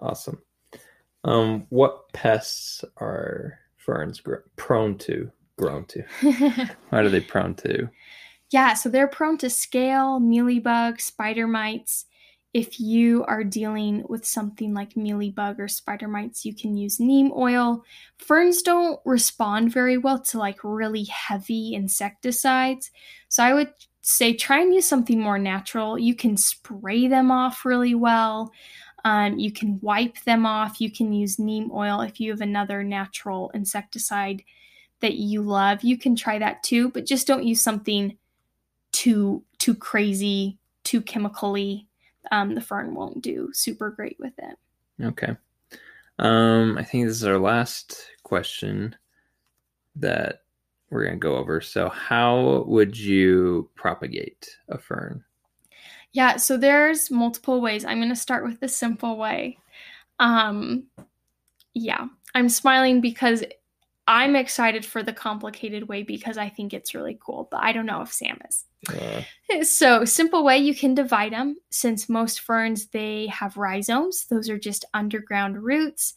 Awesome. 0.00 0.40
Um, 1.24 1.66
what 1.70 2.12
pests 2.12 2.84
are 2.98 3.58
ferns 3.76 4.20
gr- 4.20 4.46
prone 4.56 4.96
to? 4.98 5.30
Grown 5.58 5.84
to? 5.86 6.02
what 6.90 7.04
are 7.04 7.08
they 7.08 7.20
prone 7.20 7.54
to? 7.56 7.88
Yeah, 8.50 8.74
so 8.74 8.88
they're 8.88 9.06
prone 9.08 9.38
to 9.38 9.50
scale, 9.50 10.20
mealybug, 10.20 11.00
spider 11.00 11.46
mites. 11.46 12.06
If 12.52 12.80
you 12.80 13.24
are 13.26 13.44
dealing 13.44 14.04
with 14.08 14.26
something 14.26 14.74
like 14.74 14.94
mealybug 14.94 15.60
or 15.60 15.68
spider 15.68 16.08
mites, 16.08 16.44
you 16.44 16.52
can 16.52 16.76
use 16.76 16.98
neem 16.98 17.30
oil. 17.36 17.84
Ferns 18.18 18.62
don't 18.62 18.98
respond 19.04 19.72
very 19.72 19.96
well 19.98 20.18
to 20.22 20.38
like 20.38 20.58
really 20.64 21.04
heavy 21.04 21.74
insecticides. 21.74 22.90
So 23.28 23.44
I 23.44 23.54
would 23.54 23.72
say 24.02 24.34
try 24.34 24.60
and 24.60 24.74
use 24.74 24.86
something 24.86 25.20
more 25.20 25.38
natural. 25.38 25.96
You 25.96 26.16
can 26.16 26.36
spray 26.36 27.06
them 27.06 27.30
off 27.30 27.64
really 27.64 27.94
well. 27.94 28.50
Um, 29.04 29.38
you 29.38 29.52
can 29.52 29.78
wipe 29.80 30.20
them 30.24 30.44
off. 30.44 30.80
You 30.80 30.90
can 30.90 31.12
use 31.12 31.38
neem 31.38 31.70
oil 31.72 32.00
if 32.00 32.18
you 32.18 32.32
have 32.32 32.40
another 32.40 32.82
natural 32.82 33.50
insecticide 33.54 34.42
that 35.00 35.14
you 35.14 35.42
love. 35.42 35.82
You 35.84 35.96
can 35.96 36.16
try 36.16 36.38
that 36.40 36.62
too, 36.64 36.90
but 36.90 37.06
just 37.06 37.26
don't 37.28 37.44
use 37.44 37.62
something 37.62 38.16
too 38.92 39.44
too 39.58 39.74
crazy, 39.74 40.58
too 40.84 41.00
chemically 41.00 41.88
um, 42.30 42.54
the 42.54 42.60
fern 42.60 42.94
won't 42.94 43.22
do 43.22 43.50
super 43.52 43.90
great 43.90 44.16
with 44.18 44.34
it. 44.38 44.56
Okay. 45.02 45.36
Um, 46.18 46.76
I 46.76 46.84
think 46.84 47.06
this 47.06 47.16
is 47.16 47.24
our 47.24 47.38
last 47.38 48.10
question 48.22 48.94
that 49.96 50.42
we're 50.90 51.04
going 51.04 51.16
to 51.16 51.20
go 51.20 51.36
over. 51.36 51.60
So, 51.60 51.88
how 51.88 52.64
would 52.66 52.98
you 52.98 53.70
propagate 53.74 54.56
a 54.68 54.78
fern? 54.78 55.24
Yeah, 56.12 56.36
so 56.36 56.56
there's 56.56 57.10
multiple 57.10 57.60
ways. 57.60 57.84
I'm 57.84 57.98
going 57.98 58.08
to 58.10 58.16
start 58.16 58.44
with 58.44 58.58
the 58.60 58.68
simple 58.68 59.16
way. 59.16 59.58
Um, 60.18 60.84
yeah, 61.72 62.06
I'm 62.34 62.48
smiling 62.48 63.00
because 63.00 63.44
I'm 64.10 64.34
excited 64.34 64.84
for 64.84 65.04
the 65.04 65.12
complicated 65.12 65.86
way 65.86 66.02
because 66.02 66.36
I 66.36 66.48
think 66.48 66.74
it's 66.74 66.96
really 66.96 67.16
cool, 67.24 67.46
but 67.48 67.62
I 67.62 67.70
don't 67.70 67.86
know 67.86 68.02
if 68.02 68.12
Sam 68.12 68.38
is. 68.48 68.64
Uh. 68.92 69.62
So, 69.62 70.04
simple 70.04 70.42
way 70.42 70.58
you 70.58 70.74
can 70.74 70.96
divide 70.96 71.32
them 71.32 71.56
since 71.70 72.08
most 72.08 72.40
ferns 72.40 72.86
they 72.86 73.28
have 73.28 73.56
rhizomes. 73.56 74.24
Those 74.24 74.50
are 74.50 74.58
just 74.58 74.84
underground 74.94 75.62
roots. 75.62 76.14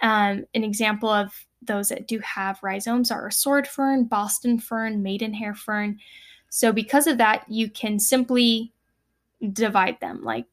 Um, 0.00 0.46
an 0.54 0.64
example 0.64 1.10
of 1.10 1.34
those 1.60 1.90
that 1.90 2.08
do 2.08 2.18
have 2.20 2.62
rhizomes 2.62 3.10
are 3.10 3.26
a 3.26 3.32
sword 3.32 3.68
fern, 3.68 4.04
Boston 4.04 4.58
fern, 4.58 5.02
maidenhair 5.02 5.54
fern. 5.54 5.98
So, 6.48 6.72
because 6.72 7.06
of 7.06 7.18
that, 7.18 7.44
you 7.46 7.68
can 7.68 7.98
simply 7.98 8.72
divide 9.52 10.00
them, 10.00 10.24
like 10.24 10.46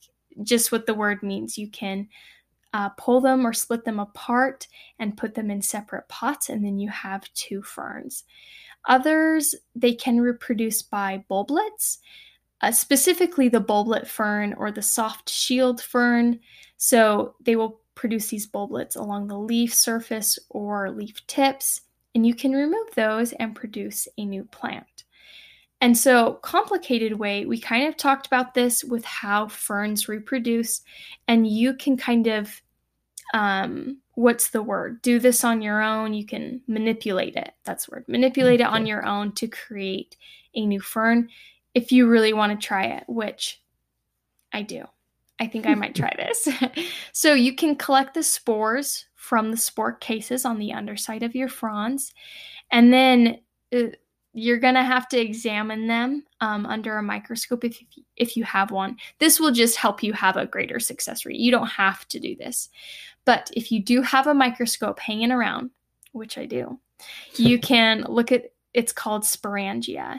just 0.44 0.74
what 0.74 0.88
the 0.88 0.94
word 0.94 1.24
means. 1.24 1.58
You 1.58 1.70
can 1.70 2.10
uh, 2.74 2.90
pull 2.90 3.22
them 3.22 3.46
or 3.46 3.54
split 3.54 3.86
them 3.86 4.00
apart 4.00 4.68
and 5.00 5.18
put 5.18 5.36
them 5.36 5.52
in 5.52 5.62
separate 5.62 6.08
pots, 6.08 6.50
and 6.50 6.64
then 6.64 6.80
you 6.80 6.90
have 6.90 7.32
two 7.34 7.62
ferns. 7.62 8.24
Others, 8.88 9.56
they 9.76 9.94
can 9.94 10.20
reproduce 10.20 10.82
by 10.82 11.24
bulblets, 11.30 11.98
uh, 12.62 12.72
specifically 12.72 13.50
the 13.50 13.60
bulblet 13.60 14.08
fern 14.08 14.54
or 14.54 14.72
the 14.72 14.82
soft 14.82 15.30
shield 15.30 15.82
fern. 15.82 16.40
So 16.78 17.36
they 17.44 17.56
will 17.56 17.82
produce 17.96 18.28
these 18.28 18.48
bulblets 18.48 18.96
along 18.96 19.28
the 19.28 19.38
leaf 19.38 19.74
surface 19.74 20.40
or 20.50 20.90
leaf 20.92 21.26
tips, 21.28 21.82
and 22.16 22.26
you 22.26 22.34
can 22.34 22.52
remove 22.52 22.88
those 22.96 23.34
and 23.34 23.56
produce 23.56 24.08
a 24.18 24.26
new 24.26 24.44
plant. 24.46 25.04
And 25.82 25.98
so, 25.98 26.34
complicated 26.44 27.18
way, 27.18 27.46
we 27.46 27.60
kind 27.60 27.88
of 27.88 27.98
talked 27.98 28.28
about 28.28 28.54
this 28.54 28.84
with 28.84 29.04
how 29.04 29.48
ferns 29.48 30.08
reproduce, 30.08 30.82
and 31.28 31.48
you 31.48 31.74
can 31.74 31.98
kind 31.98 32.28
of, 32.28 32.62
um, 33.34 33.98
what's 34.14 34.52
the 34.52 34.62
word? 34.62 35.02
Do 35.02 35.18
this 35.20 35.44
on 35.44 35.64
your 35.64 35.82
own. 35.82 36.14
You 36.14 36.26
can 36.28 36.62
manipulate 36.68 37.36
it. 37.36 37.52
That's 37.66 37.88
the 37.88 37.94
word. 37.94 38.06
Manipulate 38.08 38.62
okay. 38.62 38.70
it 38.70 38.74
on 38.74 38.86
your 38.86 39.04
own 39.08 39.32
to 39.34 39.48
create 39.48 40.16
a 40.54 40.68
new 40.68 40.80
fern 40.80 41.30
if 41.74 41.92
you 41.92 42.08
really 42.08 42.34
want 42.34 42.52
to 42.52 42.68
try 42.68 42.84
it, 42.84 43.06
which 43.08 43.60
I 44.54 44.62
do. 44.62 44.86
I 45.40 45.48
think 45.48 45.66
I 45.66 45.74
might 45.74 45.96
try 45.96 46.14
this. 46.18 46.48
so, 47.12 47.34
you 47.34 47.56
can 47.56 47.76
collect 47.76 48.14
the 48.14 48.22
spores 48.22 49.08
from 49.16 49.50
the 49.50 49.58
spore 49.58 49.94
cases 49.94 50.46
on 50.46 50.60
the 50.60 50.74
underside 50.74 51.24
of 51.24 51.34
your 51.34 51.50
fronds, 51.50 52.14
and 52.70 52.94
then 52.94 53.40
uh, 53.76 53.88
you're 54.34 54.60
going 54.60 54.76
to 54.76 54.84
have 54.84 55.08
to 55.10 55.20
examine 55.20 55.88
them 55.88 56.24
um, 56.40 56.66
under 56.66 56.98
a 56.98 57.04
microscope 57.04 57.66
if, 57.66 57.80
if 58.16 58.38
you 58.38 58.44
have 58.44 58.72
one. 58.72 58.98
This 59.20 59.40
will 59.40 59.52
just 59.52 59.76
help 59.76 60.02
you 60.02 60.14
have 60.14 60.38
a 60.38 60.46
greater 60.46 60.80
success 60.80 61.26
rate. 61.26 61.40
You 61.40 61.52
don't 61.52 61.68
have 61.68 62.08
to 62.10 62.20
do 62.20 62.36
this. 62.36 62.70
But 63.26 63.52
if 63.54 63.72
you 63.72 63.84
do 63.84 64.02
have 64.02 64.28
a 64.28 64.34
microscope 64.34 65.00
hanging 65.00 65.32
around, 65.32 65.72
which 66.14 66.38
I 66.38 66.46
do, 66.46 66.80
you 67.36 67.60
can 67.60 68.06
look 68.08 68.32
at 68.32 68.46
it's 68.74 68.94
called 68.94 69.24
sporangia 69.24 70.18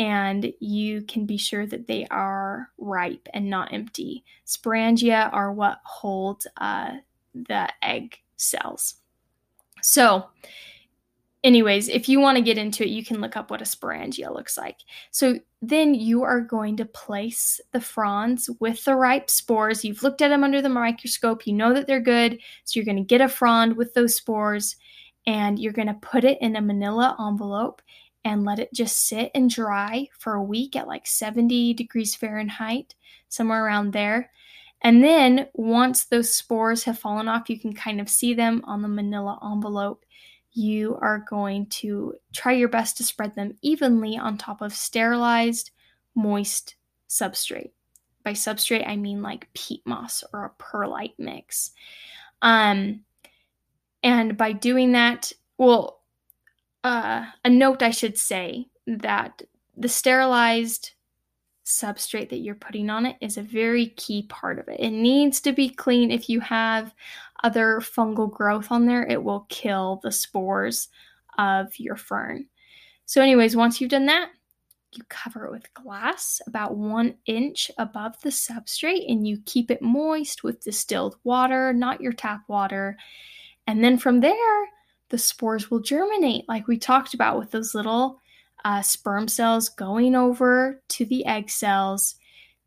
and 0.00 0.52
you 0.58 1.02
can 1.02 1.24
be 1.24 1.36
sure 1.36 1.66
that 1.66 1.86
they 1.86 2.04
are 2.10 2.70
ripe 2.78 3.28
and 3.32 3.48
not 3.48 3.72
empty. 3.72 4.24
Sporangia 4.44 5.32
are 5.32 5.52
what 5.52 5.78
hold 5.84 6.44
uh, 6.56 6.96
the 7.32 7.68
egg 7.82 8.18
cells. 8.36 8.96
So, 9.82 10.28
anyways, 11.44 11.88
if 11.88 12.08
you 12.08 12.20
want 12.20 12.36
to 12.36 12.42
get 12.42 12.58
into 12.58 12.84
it, 12.84 12.90
you 12.90 13.04
can 13.04 13.20
look 13.20 13.36
up 13.36 13.50
what 13.50 13.62
a 13.62 13.64
sporangia 13.64 14.32
looks 14.32 14.56
like. 14.56 14.78
So 15.10 15.38
then 15.60 15.94
you 15.94 16.22
are 16.22 16.40
going 16.40 16.76
to 16.76 16.84
place 16.84 17.60
the 17.72 17.80
fronds 17.80 18.48
with 18.60 18.84
the 18.84 18.94
ripe 18.94 19.30
spores. 19.30 19.84
You've 19.84 20.02
looked 20.02 20.22
at 20.22 20.28
them 20.28 20.44
under 20.44 20.62
the 20.62 20.68
microscope, 20.68 21.46
you 21.46 21.52
know 21.52 21.72
that 21.74 21.86
they're 21.86 22.00
good. 22.00 22.38
So 22.64 22.78
you're 22.78 22.84
going 22.84 22.96
to 22.96 23.02
get 23.02 23.20
a 23.20 23.28
frond 23.28 23.76
with 23.76 23.94
those 23.94 24.14
spores 24.14 24.76
and 25.26 25.58
you're 25.58 25.72
going 25.72 25.88
to 25.88 25.94
put 25.94 26.24
it 26.24 26.38
in 26.40 26.56
a 26.56 26.60
manila 26.60 27.16
envelope 27.20 27.82
and 28.24 28.44
let 28.44 28.58
it 28.58 28.72
just 28.72 29.08
sit 29.08 29.30
and 29.34 29.50
dry 29.50 30.08
for 30.18 30.34
a 30.34 30.42
week 30.42 30.76
at 30.76 30.86
like 30.86 31.06
70 31.06 31.74
degrees 31.74 32.14
Fahrenheit, 32.14 32.94
somewhere 33.28 33.64
around 33.64 33.92
there. 33.92 34.30
And 34.82 35.02
then 35.02 35.48
once 35.54 36.04
those 36.04 36.32
spores 36.32 36.84
have 36.84 36.98
fallen 36.98 37.28
off, 37.28 37.48
you 37.48 37.58
can 37.58 37.72
kind 37.72 38.00
of 38.00 38.08
see 38.08 38.34
them 38.34 38.62
on 38.64 38.82
the 38.82 38.88
manila 38.88 39.38
envelope. 39.44 40.04
You 40.52 40.98
are 41.00 41.24
going 41.28 41.66
to 41.66 42.14
try 42.32 42.52
your 42.52 42.68
best 42.68 42.96
to 42.98 43.04
spread 43.04 43.34
them 43.34 43.56
evenly 43.62 44.18
on 44.18 44.36
top 44.36 44.60
of 44.60 44.74
sterilized, 44.74 45.70
moist 46.14 46.76
substrate. 47.08 47.70
By 48.24 48.32
substrate, 48.32 48.86
I 48.86 48.96
mean 48.96 49.22
like 49.22 49.52
peat 49.54 49.82
moss 49.86 50.22
or 50.32 50.44
a 50.44 50.62
perlite 50.62 51.14
mix. 51.18 51.72
Um, 52.42 53.00
and 54.02 54.36
by 54.36 54.52
doing 54.52 54.92
that, 54.92 55.32
well, 55.58 56.00
uh, 56.84 57.26
a 57.44 57.50
note 57.50 57.82
I 57.82 57.90
should 57.90 58.18
say 58.18 58.66
that 58.86 59.42
the 59.76 59.88
sterilized 59.88 60.92
substrate 61.64 62.28
that 62.30 62.40
you're 62.40 62.54
putting 62.54 62.90
on 62.90 63.06
it 63.06 63.16
is 63.20 63.36
a 63.36 63.42
very 63.42 63.86
key 63.86 64.24
part 64.28 64.58
of 64.58 64.68
it. 64.68 64.80
It 64.80 64.90
needs 64.90 65.40
to 65.42 65.52
be 65.52 65.68
clean. 65.68 66.10
If 66.10 66.28
you 66.28 66.40
have 66.40 66.92
other 67.42 67.80
fungal 67.80 68.30
growth 68.30 68.70
on 68.70 68.86
there, 68.86 69.06
it 69.06 69.22
will 69.22 69.46
kill 69.48 70.00
the 70.02 70.12
spores 70.12 70.88
of 71.38 71.78
your 71.78 71.96
fern. 71.96 72.46
So, 73.06 73.20
anyways, 73.20 73.56
once 73.56 73.80
you've 73.80 73.90
done 73.90 74.06
that, 74.06 74.30
you 74.92 75.02
cover 75.08 75.46
it 75.46 75.52
with 75.52 75.72
glass 75.74 76.40
about 76.46 76.76
one 76.76 77.14
inch 77.26 77.70
above 77.78 78.20
the 78.22 78.28
substrate 78.28 79.10
and 79.10 79.26
you 79.26 79.38
keep 79.46 79.70
it 79.70 79.80
moist 79.80 80.44
with 80.44 80.62
distilled 80.62 81.16
water, 81.24 81.72
not 81.72 82.00
your 82.00 82.12
tap 82.12 82.42
water. 82.48 82.96
And 83.66 83.82
then 83.82 83.96
from 83.96 84.20
there, 84.20 84.68
the 85.08 85.18
spores 85.18 85.70
will 85.70 85.80
germinate, 85.80 86.48
like 86.48 86.66
we 86.68 86.78
talked 86.78 87.14
about 87.14 87.38
with 87.38 87.50
those 87.50 87.74
little 87.74 88.20
uh, 88.64 88.82
sperm 88.82 89.28
cells 89.28 89.68
going 89.68 90.14
over 90.14 90.82
to 90.88 91.04
the 91.04 91.24
egg 91.26 91.50
cells. 91.50 92.16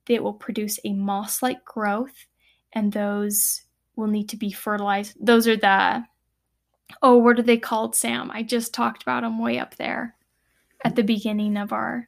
They 0.06 0.20
will 0.20 0.34
produce 0.34 0.80
a 0.84 0.94
moss 0.94 1.42
like 1.42 1.64
growth, 1.66 2.28
and 2.74 2.92
those 2.92 3.65
will 3.96 4.08
need 4.08 4.30
to 4.30 4.38
be 4.38 4.52
fertilized. 4.52 5.16
Those 5.20 5.48
are 5.48 5.58
the, 5.58 6.04
oh, 7.02 7.18
what 7.18 7.40
are 7.40 7.44
they 7.44 7.58
called, 7.58 7.96
Sam? 7.96 8.32
I 8.32 8.44
just 8.44 8.74
talked 8.74 9.04
about 9.04 9.24
them 9.24 9.40
way 9.40 9.60
up 9.60 9.76
there 9.76 10.16
at 10.84 10.96
the 10.96 11.04
beginning 11.04 11.58
of 11.58 11.72
our. 11.74 12.08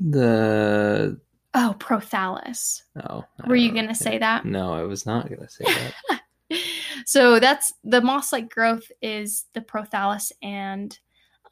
The 0.00 1.20
Oh, 1.56 1.76
prothallus. 1.78 2.82
oh, 3.08 3.24
I 3.42 3.48
Were 3.48 3.54
you 3.54 3.68
don't 3.68 3.76
know. 3.76 3.82
going 3.82 3.94
to 3.94 4.02
say 4.02 4.18
that? 4.18 4.44
No, 4.44 4.72
I 4.74 4.82
was 4.82 5.06
not 5.06 5.28
gonna 5.28 5.48
say 5.48 5.64
that. 5.64 6.20
so 7.06 7.38
that's 7.38 7.72
the 7.84 8.00
moss-like 8.00 8.50
growth 8.50 8.90
is 9.00 9.44
the 9.54 9.60
prothallus 9.60 10.32
and 10.42 10.98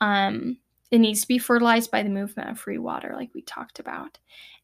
um, 0.00 0.58
it 0.90 0.98
needs 0.98 1.22
to 1.22 1.28
be 1.28 1.38
fertilized 1.38 1.90
by 1.90 2.02
the 2.02 2.08
movement 2.10 2.50
of 2.50 2.58
free 2.58 2.78
water 2.78 3.12
like 3.16 3.30
we 3.34 3.42
talked 3.42 3.78
about 3.78 4.18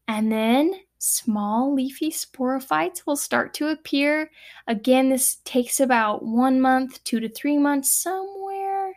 and 0.07 0.31
then 0.31 0.71
small 0.99 1.73
leafy 1.73 2.11
sporophytes 2.11 3.05
will 3.05 3.15
start 3.15 3.53
to 3.53 3.69
appear 3.69 4.29
again 4.67 5.09
this 5.09 5.37
takes 5.45 5.79
about 5.79 6.23
one 6.23 6.59
month 6.59 7.03
two 7.03 7.19
to 7.19 7.29
three 7.29 7.57
months 7.57 7.89
somewhere 7.91 8.93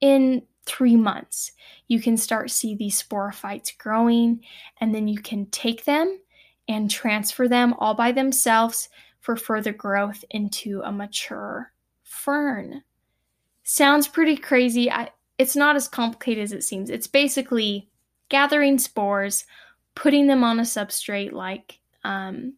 in 0.00 0.40
three 0.64 0.96
months 0.96 1.52
you 1.88 2.00
can 2.00 2.16
start 2.16 2.50
see 2.50 2.74
these 2.74 3.02
sporophytes 3.02 3.76
growing 3.76 4.40
and 4.80 4.94
then 4.94 5.08
you 5.08 5.18
can 5.18 5.44
take 5.46 5.84
them 5.84 6.18
and 6.68 6.90
transfer 6.90 7.48
them 7.48 7.74
all 7.78 7.94
by 7.94 8.12
themselves 8.12 8.88
for 9.20 9.36
further 9.36 9.72
growth 9.72 10.24
into 10.30 10.82
a 10.84 10.92
mature 10.92 11.72
fern. 12.02 12.82
Sounds 13.62 14.08
pretty 14.08 14.36
crazy. 14.36 14.90
I, 14.90 15.10
it's 15.38 15.56
not 15.56 15.76
as 15.76 15.88
complicated 15.88 16.42
as 16.42 16.52
it 16.52 16.64
seems. 16.64 16.90
It's 16.90 17.06
basically 17.06 17.88
gathering 18.28 18.78
spores, 18.78 19.44
putting 19.94 20.26
them 20.26 20.44
on 20.44 20.58
a 20.58 20.62
substrate 20.62 21.32
like 21.32 21.78
um, 22.04 22.54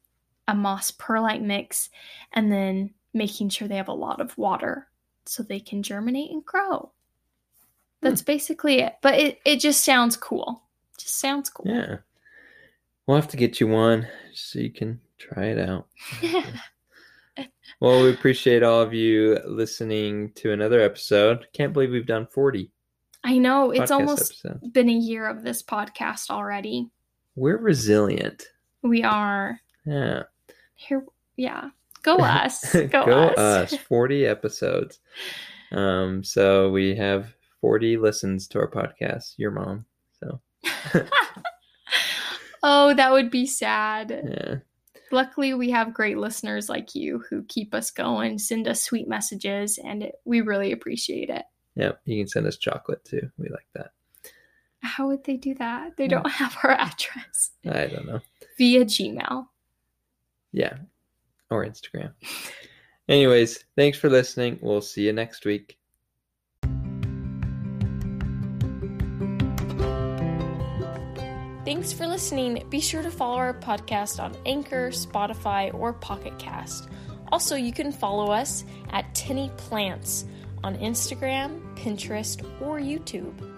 a 0.49 0.55
moss 0.55 0.90
perlite 0.90 1.42
mix, 1.42 1.90
and 2.33 2.51
then 2.53 2.90
making 3.12 3.49
sure 3.49 3.68
they 3.68 3.77
have 3.77 3.88
a 3.88 3.92
lot 3.92 4.20
of 4.20 4.37
water 4.37 4.88
so 5.27 5.42
they 5.42 5.61
can 5.61 5.83
germinate 5.83 6.31
and 6.31 6.44
grow. 6.44 6.90
That's 8.01 8.23
basically 8.23 8.81
it. 8.81 8.97
But 9.01 9.14
it, 9.18 9.38
it 9.44 9.61
just 9.61 9.83
sounds 9.83 10.16
cool. 10.16 10.62
Just 10.99 11.18
sounds 11.18 11.49
cool. 11.49 11.66
Yeah. 11.66 11.97
We'll 13.07 13.16
have 13.16 13.29
to 13.29 13.37
get 13.37 13.61
you 13.61 13.68
one 13.68 14.07
so 14.35 14.59
you 14.59 14.70
can 14.70 15.01
try 15.18 15.47
it 15.47 15.59
out. 15.59 15.87
Well, 17.81 18.03
we 18.03 18.11
appreciate 18.11 18.62
all 18.62 18.81
of 18.81 18.94
you 18.94 19.38
listening 19.44 20.33
to 20.37 20.53
another 20.53 20.81
episode. 20.81 21.47
Can't 21.53 21.73
believe 21.73 21.90
we've 21.90 22.07
done 22.07 22.27
40 22.27 22.70
I 23.25 23.38
know. 23.38 23.70
It's 23.70 23.90
almost 23.90 24.44
episodes. 24.44 24.68
been 24.68 24.90
a 24.90 24.92
year 24.92 25.27
of 25.27 25.42
this 25.42 25.62
podcast 25.62 26.31
already. 26.31 26.90
We're 27.37 27.59
resilient. 27.59 28.44
We 28.83 29.03
are 29.03 29.61
Yeah. 29.87 30.25
here. 30.75 31.05
Yeah. 31.37 31.70
Go 32.03 32.16
us. 32.20 32.73
Go, 32.73 32.87
Go 32.88 33.01
us. 33.29 33.73
us. 33.73 33.81
40 33.88 34.27
episodes. 34.27 35.01
Um, 35.73 36.23
so 36.23 36.70
we 36.70 36.94
have 36.97 37.35
40 37.61 37.97
listens 37.97 38.47
to 38.49 38.59
our 38.61 38.70
podcast. 38.70 39.35
Your 39.38 39.51
mom. 39.51 39.87
So 40.23 40.40
oh, 42.62 42.94
that 42.94 43.12
would 43.12 43.31
be 43.31 43.47
sad. 43.47 44.11
yeah. 44.29 44.55
Luckily, 45.11 45.55
we 45.55 45.70
have 45.70 45.94
great 45.94 46.18
listeners 46.18 46.68
like 46.68 46.94
you 46.94 47.23
who 47.31 47.44
keep 47.44 47.73
us 47.75 47.90
going, 47.90 48.38
send 48.38 48.66
us 48.66 48.83
sweet 48.83 49.07
messages, 49.07 49.79
and 49.79 50.03
it, 50.03 50.16
we 50.25 50.40
really 50.40 50.73
appreciate 50.73 51.31
it. 51.31 51.44
Yep. 51.77 52.01
You 52.05 52.20
can 52.23 52.29
send 52.29 52.47
us 52.47 52.57
chocolate 52.57 53.05
too. 53.05 53.31
We 53.38 53.49
like 53.49 53.66
that. 53.75 53.92
How 54.96 55.09
would 55.09 55.24
they 55.24 55.37
do 55.37 55.54
that? 55.54 55.96
They 55.96 56.04
hmm. 56.04 56.11
don't 56.11 56.30
have 56.30 56.57
our 56.62 56.70
address 56.70 57.50
I 57.66 57.87
don't 57.87 58.07
know. 58.07 58.20
via 58.59 58.85
Gmail. 58.85 59.46
Yeah. 60.52 60.76
Or 61.50 61.64
Instagram. 61.64 62.12
Anyways, 63.09 63.64
thanks 63.76 63.98
for 63.98 64.09
listening. 64.09 64.59
We'll 64.62 64.80
see 64.80 65.02
you 65.07 65.12
next 65.12 65.44
week. 65.44 65.78
Thanks 71.64 71.92
for 71.92 72.07
listening. 72.07 72.64
Be 72.70 72.80
sure 72.80 73.02
to 73.02 73.11
follow 73.11 73.37
our 73.37 73.54
podcast 73.54 74.22
on 74.22 74.37
Anchor, 74.46 74.90
Spotify, 74.90 75.74
or 75.74 75.92
Pocket 75.92 76.38
Cast. 76.38 76.88
Also, 77.33 77.57
you 77.57 77.72
can 77.72 77.90
follow 77.90 78.30
us 78.30 78.64
at 78.90 79.12
Tenny 79.14 79.50
Plants 79.57 80.26
on 80.62 80.76
Instagram, 80.76 81.61
Pinterest, 81.76 82.44
or 82.61 82.78
YouTube. 82.78 83.54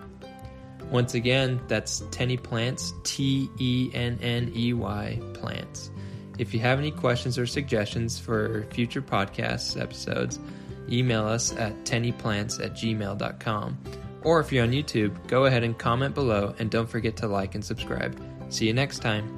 Once 0.91 1.15
again, 1.15 1.61
that's 1.69 2.03
Tenny 2.11 2.37
Plants, 2.37 2.95
T 3.03 3.51
E 3.59 3.91
N 3.93 4.19
N 4.23 4.53
E 4.55 4.73
Y 4.73 5.21
Plants. 5.35 5.91
If 6.39 6.53
you 6.53 6.61
have 6.61 6.79
any 6.79 6.91
questions 6.91 7.39
or 7.39 7.47
suggestions 7.47 8.19
for 8.19 8.67
future 8.71 9.03
podcast 9.03 9.81
episodes, 9.81 10.39
email 10.91 11.27
us 11.27 11.55
at 11.57 11.73
tennyplants 11.85 12.63
at 12.65 12.75
gmail.com. 12.75 13.79
Or 14.23 14.41
if 14.41 14.53
you're 14.53 14.65
on 14.65 14.73
YouTube, 14.73 15.27
go 15.29 15.47
ahead 15.47 15.65
and 15.65 15.77
comment 15.79 16.15
below 16.15 16.55
and 16.59 16.71
don't 16.71 16.89
forget 16.89 17.17
to 17.19 17.27
like 17.27 17.55
and 17.55 17.65
subscribe. 17.65 18.21
See 18.49 18.67
you 18.67 18.75
next 18.75 18.99
time. 18.99 19.36